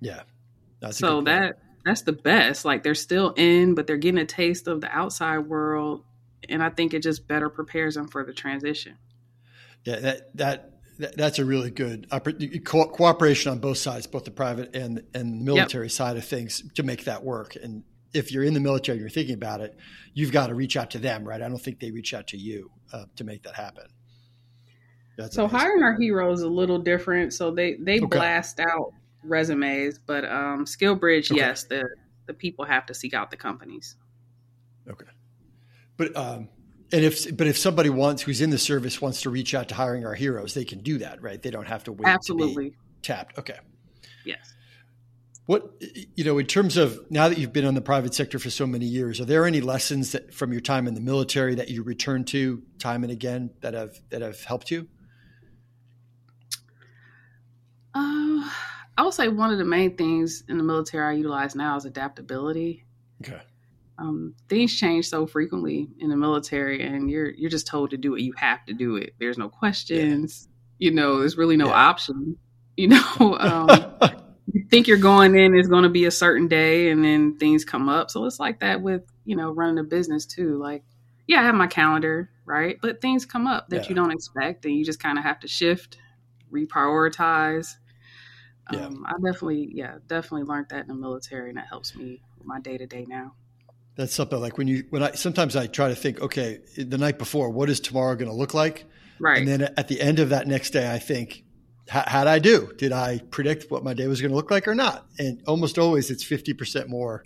[0.00, 0.22] Yeah,
[0.80, 2.64] that's so that that's the best.
[2.64, 6.02] Like they're still in, but they're getting a taste of the outside world,
[6.48, 8.96] and I think it just better prepares them for the transition.
[9.84, 12.08] Yeah, that that that's a really good
[12.64, 15.92] co- cooperation on both sides, both the private and and the military yep.
[15.92, 17.54] side of things to make that work.
[17.62, 19.76] And if you're in the military, and you're thinking about it,
[20.14, 21.42] you've got to reach out to them, right?
[21.42, 23.84] I don't think they reach out to you uh, to make that happen.
[25.16, 25.58] That's so amazing.
[25.58, 27.32] hiring our heroes is a little different.
[27.32, 28.06] So they they okay.
[28.06, 31.36] blast out resumes, but um, SkillBridge, okay.
[31.36, 31.88] yes, the
[32.26, 33.96] the people have to seek out the companies.
[34.88, 35.06] Okay,
[35.96, 36.48] but um,
[36.92, 39.74] and if but if somebody wants who's in the service wants to reach out to
[39.74, 41.40] hiring our heroes, they can do that, right?
[41.40, 42.64] They don't have to wait Absolutely.
[42.66, 43.38] to be tapped.
[43.38, 43.58] Okay.
[44.24, 44.53] Yes.
[45.46, 45.74] What
[46.16, 48.66] you know, in terms of now that you've been in the private sector for so
[48.66, 51.82] many years, are there any lessons that from your time in the military that you
[51.82, 54.88] return to time and again that have that have helped you?
[57.94, 58.48] Uh,
[58.96, 61.84] I would say one of the main things in the military I utilize now is
[61.84, 62.84] adaptability.
[63.22, 63.40] Okay
[63.98, 68.14] um, things change so frequently in the military, and you're you're just told to do
[68.14, 68.22] it.
[68.22, 69.14] You have to do it.
[69.18, 70.48] There's no questions.
[70.78, 70.88] Yeah.
[70.88, 71.88] You know, there's really no yeah.
[71.88, 72.36] option.
[72.76, 73.68] You know, um,
[74.74, 77.88] think you're going in is going to be a certain day, and then things come
[77.88, 78.10] up.
[78.10, 80.58] So it's like that with you know running a business too.
[80.58, 80.82] Like,
[81.26, 82.76] yeah, I have my calendar, right?
[82.82, 83.88] But things come up that yeah.
[83.88, 85.98] you don't expect, and you just kind of have to shift,
[86.52, 87.68] reprioritize.
[88.72, 88.86] Yeah.
[88.86, 92.46] Um, I definitely, yeah, definitely learned that in the military, and that helps me with
[92.46, 93.34] my day to day now.
[93.96, 97.18] That's something like when you when I sometimes I try to think, okay, the night
[97.18, 98.86] before, what is tomorrow going to look like?
[99.20, 99.38] Right.
[99.38, 101.43] And then at the end of that next day, I think,
[101.88, 102.72] how'd I do?
[102.76, 105.06] Did I predict what my day was going to look like or not?
[105.18, 107.24] And almost always, it's fifty percent more,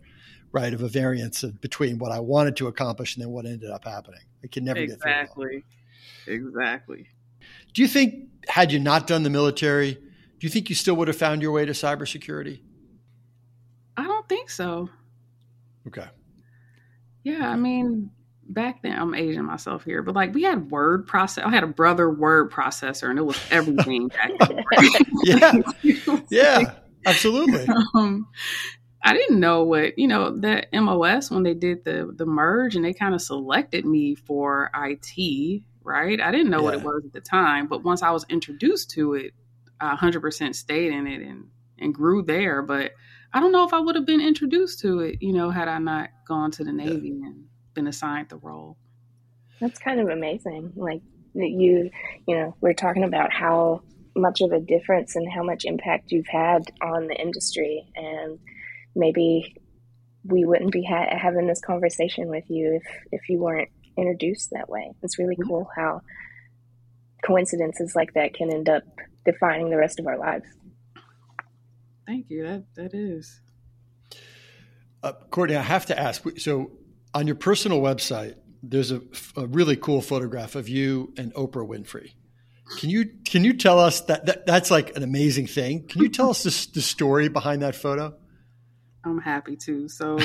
[0.52, 3.70] right, of a variance of, between what I wanted to accomplish and then what ended
[3.70, 4.20] up happening.
[4.42, 5.04] It can never exactly.
[5.06, 5.46] get through.
[5.46, 5.64] Exactly.
[6.26, 7.08] Exactly.
[7.72, 10.00] Do you think had you not done the military, do
[10.40, 12.60] you think you still would have found your way to cybersecurity?
[13.96, 14.90] I don't think so.
[15.86, 16.06] Okay.
[17.24, 18.10] Yeah, I mean,
[18.48, 21.44] back then I'm Asian myself here, but like we had word process.
[21.44, 24.64] I had a brother word processor, and it was everything back then.
[25.24, 25.52] yeah,
[26.30, 26.74] yeah,
[27.06, 27.66] absolutely.
[27.94, 28.28] Um,
[29.02, 32.84] I didn't know what you know that MOS when they did the the merge, and
[32.84, 35.62] they kind of selected me for IT.
[35.82, 36.64] Right, I didn't know yeah.
[36.64, 39.32] what it was at the time, but once I was introduced to it,
[39.80, 41.46] I 100% stayed in it and
[41.78, 42.60] and grew there.
[42.60, 42.92] But
[43.32, 45.78] I don't know if I would have been introduced to it, you know, had I
[45.78, 47.28] not gone to the Navy yeah.
[47.28, 47.44] and
[47.78, 48.76] been assigned the role.
[49.60, 50.72] That's kind of amazing.
[50.74, 51.00] Like
[51.36, 51.90] that you,
[52.26, 53.82] you know, we're talking about how
[54.16, 58.40] much of a difference and how much impact you've had on the industry, and
[58.96, 59.56] maybe
[60.24, 64.68] we wouldn't be ha- having this conversation with you if if you weren't introduced that
[64.68, 64.92] way.
[65.02, 65.48] It's really mm-hmm.
[65.48, 66.02] cool how
[67.24, 68.82] coincidences like that can end up
[69.24, 70.46] defining the rest of our lives.
[72.06, 72.42] Thank you.
[72.42, 73.40] That that is.
[75.00, 76.24] Uh, Courtney, I have to ask.
[76.38, 76.72] So,
[77.14, 79.00] on your personal website, there's a,
[79.36, 82.12] a, really cool photograph of you and Oprah Winfrey.
[82.78, 85.86] Can you can you tell us that, that that's like an amazing thing?
[85.86, 88.14] Can you tell us the, the story behind that photo?
[89.04, 89.88] I'm happy to.
[89.88, 90.18] So,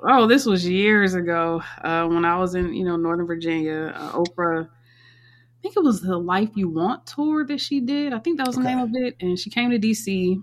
[0.00, 3.94] oh, this was years ago uh, when I was in you know Northern Virginia.
[3.94, 8.12] Uh, Oprah, I think it was the Life You Want tour that she did.
[8.12, 8.74] I think that was the okay.
[8.74, 10.42] name of it, and she came to DC.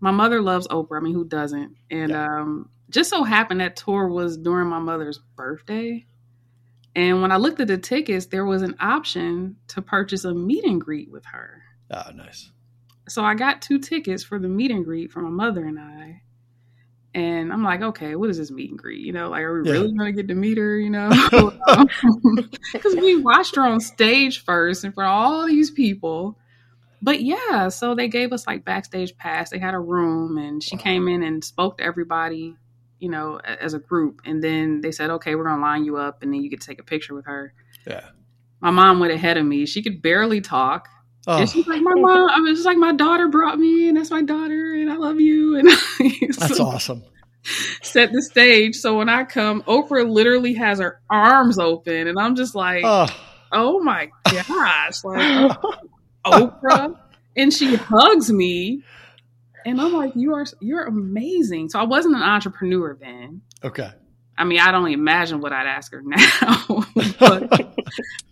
[0.00, 0.96] My mother loves Oprah.
[0.96, 1.76] I mean, who doesn't?
[1.90, 2.24] And yeah.
[2.24, 6.06] um, just so happened that tour was during my mother's birthday.
[6.96, 10.64] And when I looked at the tickets, there was an option to purchase a meet
[10.64, 11.62] and greet with her.
[11.90, 12.50] Oh, nice.
[13.08, 16.22] So I got two tickets for the meet and greet for my mother and I.
[17.12, 19.00] And I'm like, okay, what is this meet and greet?
[19.00, 19.72] You know, like, are we yeah.
[19.74, 20.78] really going to get to meet her?
[20.78, 21.10] You know,
[22.72, 26.38] because we watched her on stage first in front of all these people.
[27.02, 29.50] But yeah, so they gave us like backstage pass.
[29.50, 30.82] They had a room, and she wow.
[30.82, 32.56] came in and spoke to everybody
[33.00, 34.20] you know, as a group.
[34.24, 36.60] And then they said, okay, we're going to line you up and then you get
[36.60, 37.52] to take a picture with her.
[37.86, 38.04] Yeah.
[38.60, 39.66] My mom went ahead of me.
[39.66, 40.88] She could barely talk.
[41.26, 41.38] Oh.
[41.38, 44.10] And she's like, my mom, I was just like, my daughter brought me and that's
[44.10, 45.56] my daughter and I love you.
[45.56, 45.70] And
[46.34, 47.02] so that's awesome.
[47.82, 48.76] Set the stage.
[48.76, 53.08] So when I come, Oprah literally has her arms open and I'm just like, oh,
[53.50, 55.56] oh my gosh, like
[56.24, 56.98] oh, Oprah.
[57.36, 58.82] And she hugs me
[59.64, 61.68] and I'm like, you are you're amazing.
[61.68, 63.42] So I wasn't an entrepreneur then.
[63.62, 63.90] Okay.
[64.40, 66.84] I mean, I don't imagine what I'd ask her now.
[67.18, 67.74] but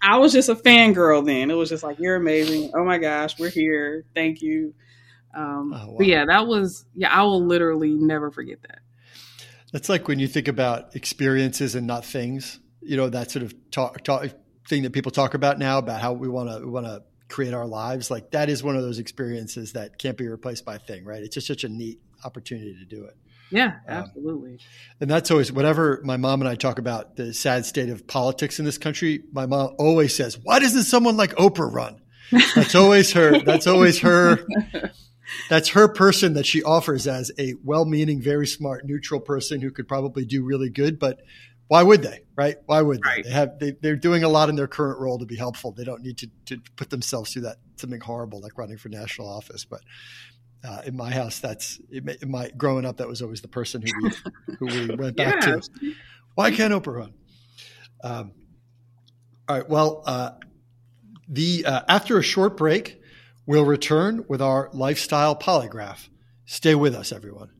[0.00, 1.50] I was just a fangirl then.
[1.50, 2.70] It was just like, you're amazing.
[2.74, 4.06] Oh my gosh, we're here.
[4.14, 4.72] Thank you.
[5.36, 5.94] Um, oh, wow.
[5.98, 8.78] But yeah, that was, yeah, I will literally never forget that.
[9.70, 13.54] That's like when you think about experiences and not things, you know, that sort of
[13.70, 14.26] talk, talk
[14.66, 17.54] thing that people talk about now about how we want to, we want to create
[17.54, 20.78] our lives like that is one of those experiences that can't be replaced by a
[20.78, 21.22] thing right?
[21.22, 23.16] It's just such a neat opportunity to do it.
[23.50, 24.52] Yeah um, absolutely.
[24.52, 24.58] um,
[25.00, 28.58] and that's always whatever my mom and i talk about the sad state of politics
[28.58, 32.00] in this country my mom always says why doesn't someone like oprah run?
[32.54, 34.46] That's always her that's always her
[35.48, 39.88] that's her person that she offers as a well-meaning very smart neutral person who could
[39.88, 41.20] probably do really good but
[41.68, 42.22] why would they?
[42.34, 42.56] Right?
[42.66, 43.08] Why would they?
[43.08, 43.24] Right.
[43.24, 45.72] They have they, they're doing a lot in their current role to be helpful.
[45.72, 49.28] They don't need to to put themselves through that something horrible like running for national
[49.28, 49.64] office.
[49.64, 49.82] But
[50.64, 52.96] uh, in my house, that's in my growing up.
[52.96, 55.58] That was always the person who we who we went back yeah.
[55.60, 55.94] to.
[56.34, 57.14] Why can't Oprah run?
[58.02, 58.32] Um,
[59.48, 59.68] all right.
[59.68, 60.30] Well, uh,
[61.28, 63.00] the uh, after a short break,
[63.46, 66.08] we'll return with our lifestyle polygraph.
[66.46, 67.50] Stay with us, everyone.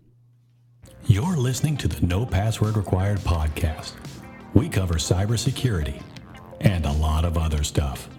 [1.10, 3.94] You're listening to the No Password Required podcast.
[4.52, 6.02] We cover cybersecurity
[6.60, 8.10] and a lot of other stuff.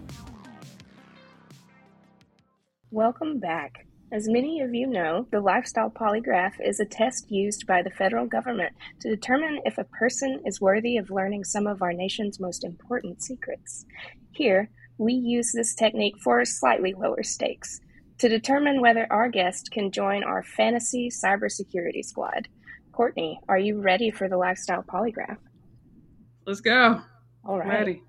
[2.89, 3.85] Welcome back.
[4.11, 8.25] As many of you know, the Lifestyle Polygraph is a test used by the federal
[8.25, 12.63] government to determine if a person is worthy of learning some of our nation's most
[12.63, 13.85] important secrets.
[14.31, 17.81] Here, we use this technique for slightly lower stakes
[18.17, 22.47] to determine whether our guest can join our fantasy cybersecurity squad.
[22.99, 25.37] Courtney, are you ready for the lifestyle polygraph?
[26.45, 27.01] Let's go.
[27.45, 27.69] All right.
[27.69, 28.03] Ready.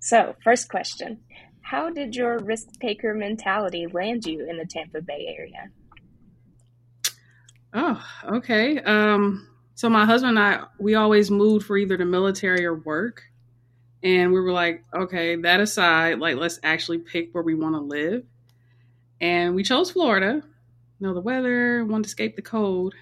[0.00, 1.20] So, first question
[1.62, 5.70] How did your risk taker mentality land you in the Tampa Bay area?
[7.72, 8.04] Oh,
[8.36, 8.80] okay.
[8.80, 13.22] Um, so my husband and I, we always moved for either the military or work.
[14.02, 17.80] And we were like, okay, that aside, like let's actually pick where we want to
[17.80, 18.24] live.
[19.22, 20.42] And we chose Florida.
[21.00, 22.94] You know, the weather, wanted to escape the cold.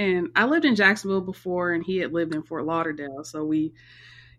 [0.00, 3.22] And I lived in Jacksonville before, and he had lived in Fort Lauderdale.
[3.22, 3.74] So we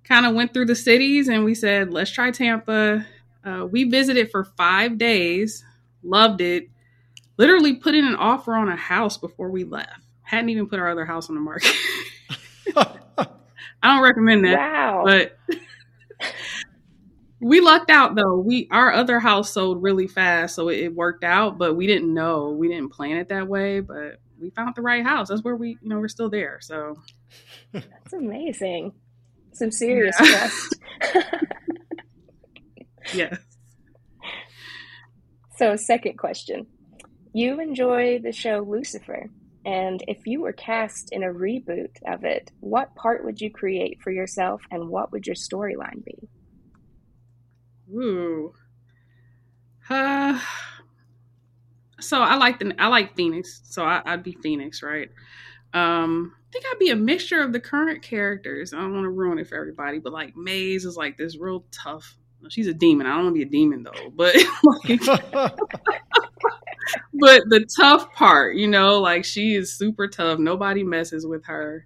[0.03, 3.05] kind of went through the cities and we said, let's try Tampa.
[3.45, 5.63] Uh, we visited for five days,
[6.01, 6.67] loved it,
[7.37, 10.01] literally put in an offer on a house before we left.
[10.23, 11.75] Hadn't even put our other house on the market.
[12.75, 13.27] I
[13.83, 14.57] don't recommend that.
[14.57, 15.03] Wow.
[15.05, 15.37] But
[17.39, 18.39] we lucked out though.
[18.39, 22.11] We our other house sold really fast, so it, it worked out, but we didn't
[22.11, 22.49] know.
[22.49, 25.29] We didn't plan it that way, but we found the right house.
[25.29, 26.59] That's where we, you know, we're still there.
[26.61, 26.95] So
[27.71, 28.93] that's amazing.
[29.53, 30.27] Some serious yeah.
[30.29, 30.75] trust.
[33.13, 33.37] yes.
[35.57, 36.67] So, second question.
[37.33, 39.29] You enjoy the show Lucifer,
[39.63, 44.01] and if you were cast in a reboot of it, what part would you create
[44.01, 46.29] for yourself and what would your storyline be?
[47.93, 48.53] Ooh.
[49.89, 50.39] Uh,
[52.01, 55.09] so I like the I like Phoenix, so I, would be Phoenix, right?
[55.73, 58.73] Um, I think I'd be a mixture of the current characters.
[58.73, 61.63] I don't want to ruin it for everybody, but like Maze is like this real
[61.71, 62.17] tough.
[62.49, 63.05] She's a demon.
[63.07, 65.01] I don't want to be a demon though, but like,
[67.13, 70.39] but the tough part, you know, like she is super tough.
[70.39, 71.85] Nobody messes with her.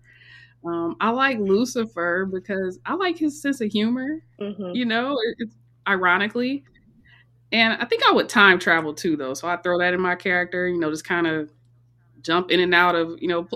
[0.65, 4.23] Um, I like Lucifer because I like his sense of humor.
[4.41, 4.71] Mm-hmm.
[4.73, 5.55] You know, it's
[5.87, 6.63] ironically,
[7.51, 9.33] and I think I would time travel too, though.
[9.33, 10.67] So I throw that in my character.
[10.67, 11.51] You know, just kind of
[12.21, 13.47] jump in and out of you know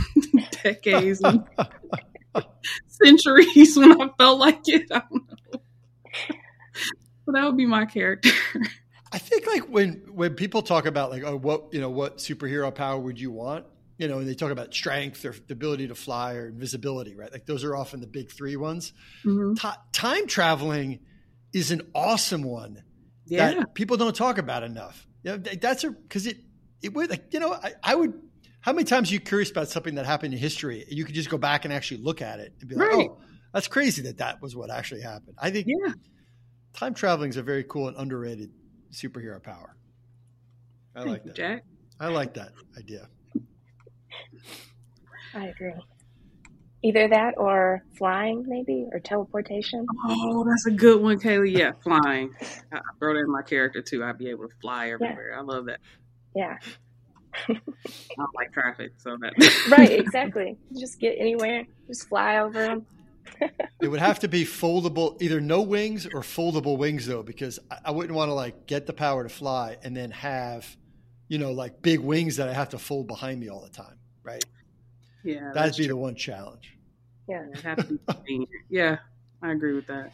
[0.62, 1.44] decades and
[2.88, 4.90] centuries when I felt like it.
[4.90, 5.60] I don't know.
[7.26, 8.30] But that would be my character.
[9.12, 12.74] I think like when when people talk about like oh what you know what superhero
[12.74, 13.64] power would you want
[13.96, 17.30] you know and they talk about strength or the ability to fly or invisibility right
[17.32, 18.92] like those are often the big three ones.
[19.24, 19.54] Mm-hmm.
[19.54, 20.98] T- time traveling
[21.52, 22.82] is an awesome one
[23.26, 23.54] yeah.
[23.54, 25.06] that people don't talk about enough.
[25.22, 26.38] Yeah, you know, that's a because it
[26.82, 28.14] it would like you know I, I would
[28.64, 30.84] how many times are you curious about something that happened in history?
[30.88, 33.08] And you could just go back and actually look at it and be like, right.
[33.10, 33.18] oh,
[33.52, 35.36] that's crazy that that was what actually happened.
[35.38, 35.92] I think yeah.
[36.72, 38.50] time traveling is a very cool and underrated
[38.90, 39.76] superhero power.
[40.96, 41.34] I Thank like that.
[41.34, 41.64] Jack.
[42.00, 43.06] I like that idea.
[45.34, 45.74] I agree.
[46.84, 49.86] Either that or flying, maybe, or teleportation.
[50.06, 51.56] Oh, that's a good one, Kaylee.
[51.56, 52.30] Yeah, flying.
[52.70, 54.04] I throw that in my character too.
[54.04, 55.30] I'd be able to fly everywhere.
[55.30, 55.38] Yeah.
[55.38, 55.80] I love that.
[56.36, 56.58] Yeah.
[57.48, 57.54] I
[58.18, 59.32] don't like traffic, so that
[59.78, 60.58] right, exactly.
[60.78, 62.86] Just get anywhere, just fly over them.
[63.80, 67.92] it would have to be foldable, either no wings or foldable wings, though, because I
[67.92, 70.76] wouldn't want to like get the power to fly and then have,
[71.28, 73.98] you know, like big wings that I have to fold behind me all the time,
[74.22, 74.44] right?
[75.24, 75.94] Yeah, that'd be true.
[75.94, 76.73] the one challenge.
[77.26, 77.46] Yeah,
[78.68, 78.96] yeah,
[79.42, 80.12] I agree with that.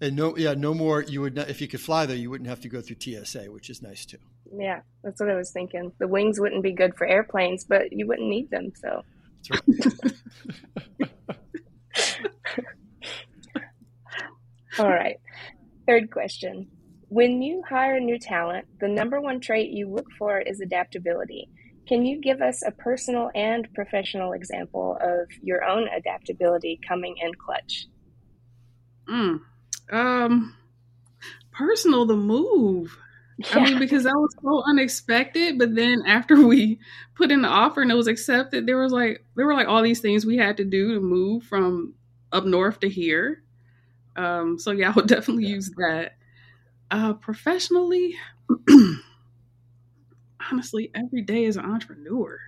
[0.00, 1.02] And no, yeah, no more.
[1.02, 3.44] You would not, if you could fly though, you wouldn't have to go through TSA,
[3.44, 4.18] which is nice too.
[4.52, 5.92] Yeah, that's what I was thinking.
[5.98, 8.72] The wings wouldn't be good for airplanes, but you wouldn't need them.
[8.74, 9.02] So.
[9.50, 9.62] Right.
[14.78, 15.16] All right.
[15.86, 16.68] Third question.
[17.08, 21.50] When you hire a new talent, the number one trait you look for is adaptability.
[21.92, 27.34] Can you give us a personal and professional example of your own adaptability coming in
[27.34, 27.86] clutch?
[29.06, 29.40] Mm.
[29.90, 30.56] Um,
[31.50, 32.96] personal, the move.
[33.36, 33.58] Yeah.
[33.58, 35.58] I mean, because that was so unexpected.
[35.58, 36.80] But then after we
[37.14, 39.82] put in the offer and it was accepted, there was like there were like all
[39.82, 41.92] these things we had to do to move from
[42.32, 43.42] up north to here.
[44.16, 46.16] Um, so yeah, I would definitely use that.
[46.90, 48.16] Uh, professionally,
[50.52, 52.38] honestly, every day as an entrepreneur.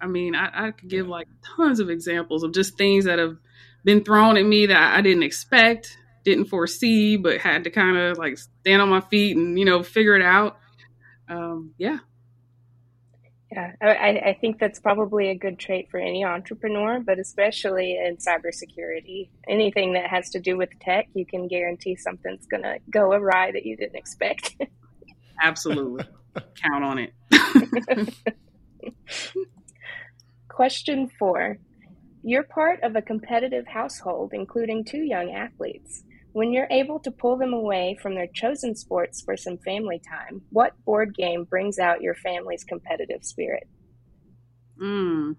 [0.00, 3.36] I mean, I, I, could give like tons of examples of just things that have
[3.84, 8.16] been thrown at me that I didn't expect didn't foresee, but had to kind of
[8.18, 10.58] like stand on my feet and you know figure it out.
[11.28, 11.98] Um, yeah.
[13.52, 18.16] Yeah, I, I think that's probably a good trait for any entrepreneur, but especially in
[18.16, 19.28] cybersecurity.
[19.46, 23.52] Anything that has to do with tech, you can guarantee something's going to go awry
[23.52, 24.56] that you didn't expect.
[25.42, 26.04] Absolutely.
[26.62, 27.12] Count on it.
[30.48, 31.58] Question four.
[32.22, 36.04] You're part of a competitive household, including two young athletes.
[36.32, 40.42] When you're able to pull them away from their chosen sports for some family time,
[40.50, 43.68] what board game brings out your family's competitive spirit?
[44.80, 45.36] Mm,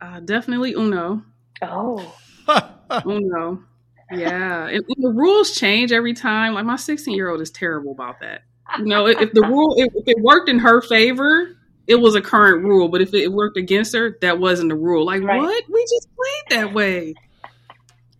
[0.00, 1.22] uh, definitely Uno.
[1.60, 2.16] Oh,
[3.06, 3.64] Uno.
[4.10, 6.54] Yeah, and, and, the rules change every time.
[6.54, 8.42] Like my 16 year old is terrible about that.
[8.78, 11.56] You know, if, if the rule if, if, it worked in her favor,
[11.86, 12.88] it was a current rule.
[12.88, 15.04] But if it worked against her, that wasn't the rule.
[15.04, 15.40] Like right.
[15.40, 15.64] what?
[15.70, 17.14] We just played that way.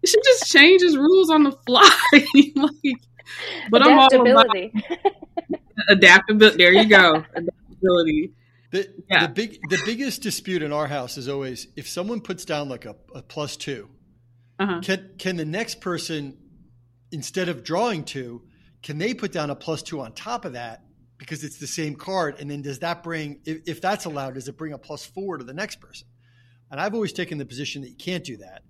[0.05, 1.88] She just changes rules on the fly.
[2.12, 3.00] like,
[3.70, 4.72] but adaptability.
[4.74, 5.07] I'm all
[5.48, 6.57] about adaptability.
[6.57, 7.24] There you go.
[7.34, 8.32] Adaptability.
[8.70, 9.26] The, yeah.
[9.26, 12.86] the big the biggest dispute in our house is always if someone puts down like
[12.86, 13.86] a, a plus 2
[14.59, 14.80] uh-huh.
[14.82, 16.38] can can the next person
[17.11, 18.42] instead of drawing two
[18.82, 20.82] can they put down a plus two on top of that
[21.18, 24.48] because it's the same card and then does that bring if, if that's allowed does
[24.48, 26.06] it bring a plus four to the next person
[26.70, 28.62] and i've always taken the position that you can't do that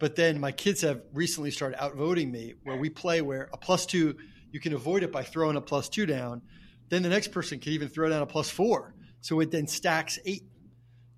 [0.00, 3.84] but then my kids have recently started outvoting me where we play where a plus
[3.84, 4.16] two,
[4.50, 6.40] you can avoid it by throwing a plus two down.
[6.88, 8.94] Then the next person can even throw down a plus four.
[9.20, 10.42] So it then stacks eight.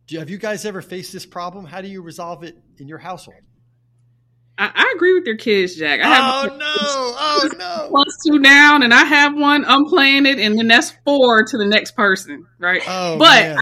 [0.09, 1.65] Do, have you guys ever faced this problem?
[1.65, 3.39] How do you resolve it in your household?
[4.59, 6.01] I, I agree with your kids, Jack.
[6.01, 6.67] I have oh no!
[6.67, 7.89] Oh no!
[7.91, 9.65] Plus two down, and I have one.
[9.65, 12.83] I'm playing it, and then that's four to the next person, right?
[12.87, 13.57] Oh, but I,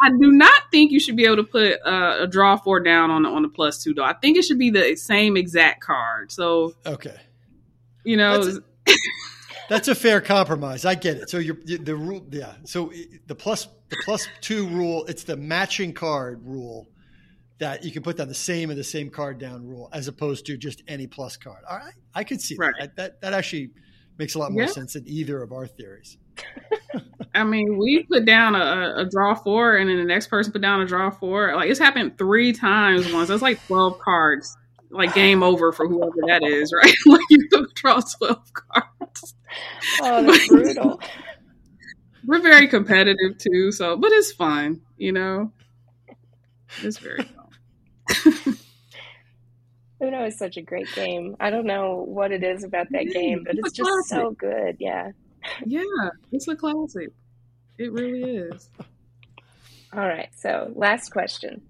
[0.00, 3.10] I, do not think you should be able to put uh, a draw four down
[3.10, 3.92] on the, on the plus two.
[3.92, 6.30] Though I think it should be the same exact card.
[6.30, 7.16] So okay,
[8.04, 8.60] you know.
[9.68, 10.84] that's a fair compromise.
[10.84, 11.30] I get it.
[11.30, 12.54] So you're the rule, yeah.
[12.64, 12.92] So
[13.26, 16.88] the plus the plus two rule, it's the matching card rule
[17.60, 20.46] that you can put down the same and the same card down rule, as opposed
[20.46, 21.62] to just any plus card.
[21.68, 22.74] All right, I could see right.
[22.80, 22.96] that.
[22.96, 23.70] That that actually
[24.18, 24.68] makes a lot more yeah.
[24.68, 26.18] sense than either of our theories.
[27.34, 30.62] I mean, we put down a, a, draw four, and then the next person put
[30.62, 31.54] down a draw four.
[31.54, 33.28] Like it's happened three times once.
[33.28, 34.56] That's like twelve cards.
[34.90, 36.94] Like game over for whoever that is, right?
[37.06, 39.34] like you draw twelve cards.
[40.00, 41.00] Oh, that's brutal.
[42.24, 45.50] We're very competitive too, so but it's fun, you know.
[46.82, 47.39] It's very fun.
[50.02, 51.36] Uno is such a great game.
[51.40, 54.76] I don't know what it is about that game, but it's just so good.
[54.78, 55.12] Yeah.
[55.64, 57.12] Yeah, it's a classic.
[57.78, 58.68] It really is.
[59.90, 60.28] All right.
[60.36, 61.62] So, last question.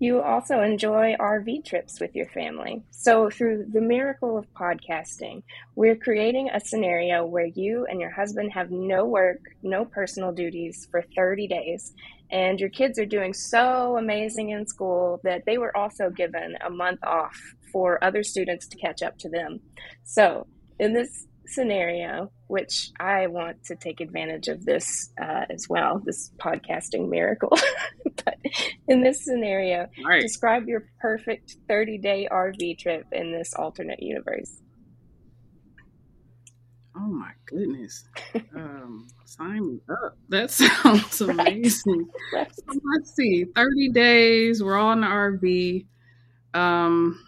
[0.00, 2.82] You also enjoy RV trips with your family.
[2.90, 5.44] So, through the miracle of podcasting,
[5.76, 10.88] we're creating a scenario where you and your husband have no work, no personal duties
[10.90, 11.92] for 30 days,
[12.30, 16.70] and your kids are doing so amazing in school that they were also given a
[16.70, 17.36] month off
[17.72, 19.60] for other students to catch up to them.
[20.04, 20.46] So,
[20.78, 26.30] in this scenario, which I want to take advantage of this uh, as well, this
[26.38, 27.56] podcasting miracle.
[28.24, 28.36] but
[28.88, 30.22] in this scenario, right.
[30.22, 34.60] describe your perfect 30 day RV trip in this alternate universe.
[36.96, 38.04] Oh my goodness.
[38.54, 40.16] Um, sign me up.
[40.28, 42.08] That sounds amazing.
[42.32, 42.54] Right.
[42.54, 43.44] So let's see.
[43.44, 44.62] 30 days.
[44.62, 45.86] We're all in the RV.
[46.54, 47.24] Um,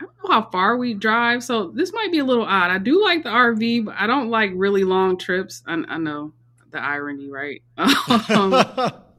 [0.00, 2.70] I don't know how far we drive, so this might be a little odd.
[2.70, 5.62] I do like the RV, but I don't like really long trips.
[5.66, 6.32] I, I know
[6.70, 7.62] the irony, right?
[7.76, 8.54] Um,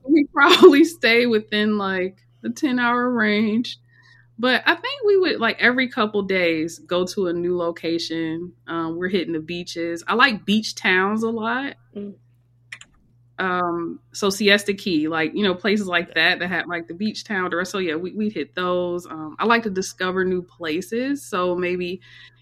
[0.08, 3.80] we probably stay within like the 10 hour range.
[4.40, 8.54] But I think we would like every couple days go to a new location.
[8.68, 10.04] Um, we're hitting the beaches.
[10.08, 11.76] I like beach towns a lot.
[11.96, 12.16] Mm
[13.40, 17.24] um so siesta key like you know places like that that have like the beach
[17.24, 21.26] town or so yeah we, we hit those um i like to discover new places
[21.26, 22.00] so maybe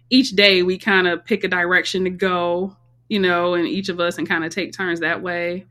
[0.09, 2.75] each day we kind of pick a direction to go
[3.07, 5.65] you know and each of us and kind of take turns that way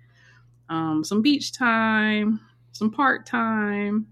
[0.71, 2.41] um some beach time
[2.73, 4.07] some park time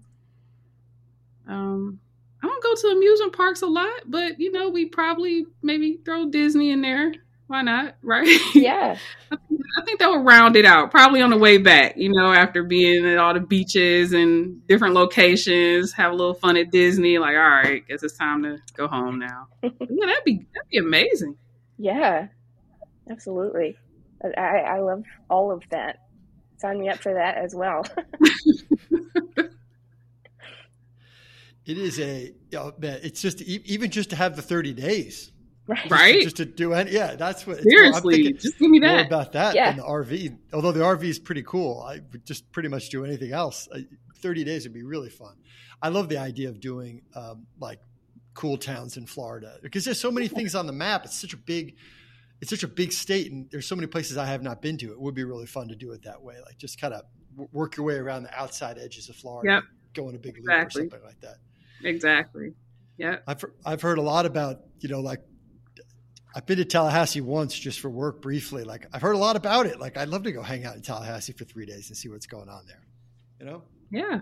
[1.49, 1.99] um
[2.41, 6.29] i don't go to amusement parks a lot but you know we probably maybe throw
[6.29, 7.13] disney in there
[7.49, 7.95] why not?
[8.03, 8.39] Right?
[8.53, 8.95] Yeah.
[9.31, 10.91] I think that would round it out.
[10.91, 14.93] Probably on the way back, you know, after being at all the beaches and different
[14.93, 17.17] locations, have a little fun at Disney.
[17.17, 19.47] Like, all right, guess it's time to go home now.
[19.63, 21.37] yeah, that'd be that'd be amazing.
[21.77, 22.27] Yeah,
[23.09, 23.77] absolutely.
[24.23, 26.01] I, I love all of that.
[26.57, 27.85] Sign me up for that as well.
[31.65, 35.31] it is a, you know, it's just even just to have the thirty days
[35.69, 35.91] Right.
[35.91, 36.21] right?
[36.23, 37.61] Just to do any, yeah, that's what.
[37.61, 38.91] Seriously, just give me that.
[38.91, 39.69] More about that yeah.
[39.69, 40.35] than the RV.
[40.51, 43.69] Although the RV is pretty cool, I would just pretty much do anything else.
[44.15, 45.35] Thirty days would be really fun.
[45.79, 47.79] I love the idea of doing um, like
[48.33, 51.05] cool towns in Florida because there's so many things on the map.
[51.05, 51.75] It's such a big,
[52.41, 54.91] it's such a big state, and there's so many places I have not been to.
[54.91, 56.33] It would be really fun to do it that way.
[56.43, 57.03] Like just kind of
[57.51, 59.53] work your way around the outside edges of Florida.
[59.53, 59.63] Yep.
[59.93, 60.81] Go on a big exactly.
[60.81, 61.37] loop or something like that.
[61.83, 62.53] Exactly.
[62.97, 63.17] Yeah.
[63.27, 65.21] I've I've heard a lot about you know like
[66.35, 68.63] I've been to Tallahassee once just for work briefly.
[68.63, 69.79] Like I've heard a lot about it.
[69.79, 72.27] Like I'd love to go hang out in Tallahassee for three days and see what's
[72.27, 72.85] going on there.
[73.39, 73.63] You know?
[73.91, 74.21] Yeah.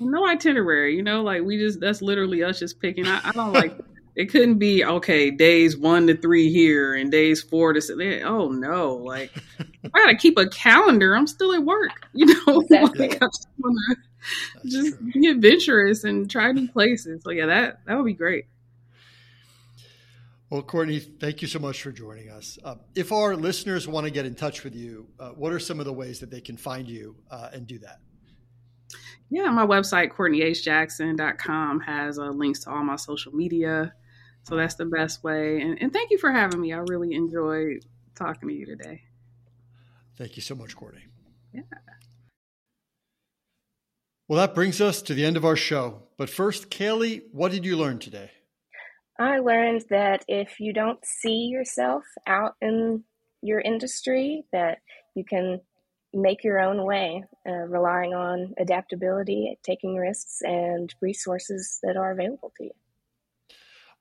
[0.00, 0.96] No itinerary.
[0.96, 3.06] You know, like we just that's literally us just picking.
[3.06, 3.78] I, I don't like.
[4.16, 5.30] it couldn't be okay.
[5.30, 8.00] Days one to three here and days four to six.
[8.24, 8.94] Oh no!
[8.94, 11.14] Like I gotta keep a calendar.
[11.14, 12.08] I'm still at work.
[12.12, 13.08] You know, exactly.
[13.08, 13.28] like, I
[14.66, 15.12] just true.
[15.12, 17.22] be adventurous and try new places.
[17.22, 18.46] So yeah, that that would be great.
[20.50, 22.58] Well, Courtney, thank you so much for joining us.
[22.62, 25.80] Uh, if our listeners want to get in touch with you, uh, what are some
[25.80, 28.00] of the ways that they can find you uh, and do that?
[29.30, 33.94] Yeah, my website, CourtneyHJackson.com, has uh, links to all my social media.
[34.42, 35.62] So that's the best way.
[35.62, 36.74] And, and thank you for having me.
[36.74, 39.04] I really enjoyed talking to you today.
[40.16, 41.06] Thank you so much, Courtney.
[41.54, 41.62] Yeah.
[44.32, 46.04] Well, that brings us to the end of our show.
[46.16, 48.30] But first, Kaylee, what did you learn today?
[49.18, 53.04] I learned that if you don't see yourself out in
[53.42, 54.78] your industry, that
[55.14, 55.60] you can
[56.14, 62.54] make your own way, uh, relying on adaptability, taking risks, and resources that are available
[62.56, 62.72] to you.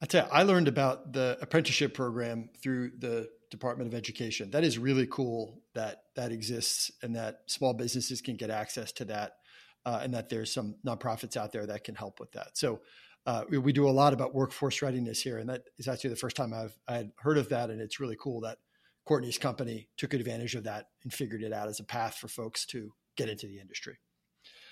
[0.01, 4.51] I tell you, I learned about the apprenticeship program through the Department of Education.
[4.51, 9.05] That is really cool that that exists and that small businesses can get access to
[9.05, 9.40] that,
[9.85, 12.57] uh, and that there's some nonprofits out there that can help with that.
[12.57, 12.81] So
[13.25, 16.35] uh, we do a lot about workforce readiness here, and that is actually the first
[16.35, 18.57] time I've I had heard of that, and it's really cool that
[19.05, 22.65] Courtney's company took advantage of that and figured it out as a path for folks
[22.67, 23.99] to get into the industry.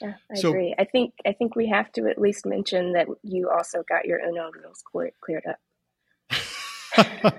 [0.02, 0.74] Yeah, I so, agree.
[0.80, 4.20] I think I think we have to at least mention that you also got your
[4.20, 5.60] Uno rules clear, cleared up.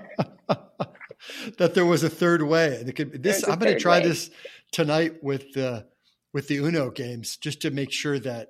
[1.57, 2.83] that there was a third way.
[2.95, 4.07] Could, this I'm going to try way.
[4.07, 4.29] this
[4.71, 5.87] tonight with the
[6.33, 8.49] with the Uno games just to make sure that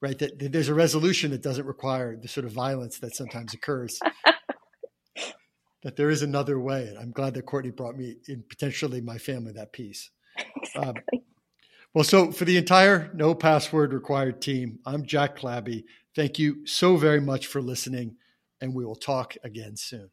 [0.00, 3.54] right that, that there's a resolution that doesn't require the sort of violence that sometimes
[3.54, 3.98] occurs.
[5.82, 9.18] that there is another way, and I'm glad that Courtney brought me in potentially my
[9.18, 10.10] family that piece.
[10.38, 10.44] Um,
[10.84, 11.18] exactly.
[11.18, 11.24] Um,
[11.94, 15.84] well, so for the entire No Password Required team, I'm Jack Clabby.
[16.16, 18.16] Thank you so very much for listening,
[18.62, 20.10] and we will talk again soon.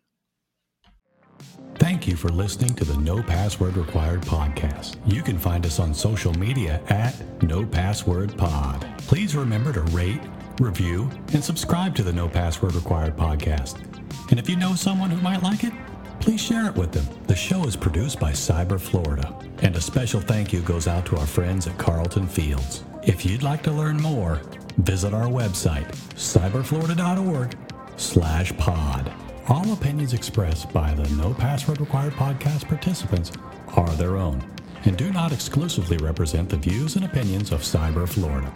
[1.75, 4.97] Thank you for listening to the No Password Required podcast.
[5.05, 8.85] You can find us on social media at No Password Pod.
[8.99, 10.21] Please remember to rate,
[10.59, 13.81] review, and subscribe to the No Password Required podcast.
[14.29, 15.73] And if you know someone who might like it,
[16.19, 17.07] please share it with them.
[17.27, 19.33] The show is produced by Cyber Florida.
[19.61, 22.83] And a special thank you goes out to our friends at Carlton Fields.
[23.03, 24.41] If you'd like to learn more,
[24.79, 27.57] visit our website, cyberflorida.org
[27.95, 29.11] slash pod.
[29.49, 33.31] All opinions expressed by the No Password Required podcast participants
[33.75, 34.43] are their own
[34.85, 38.53] and do not exclusively represent the views and opinions of Cyber Florida.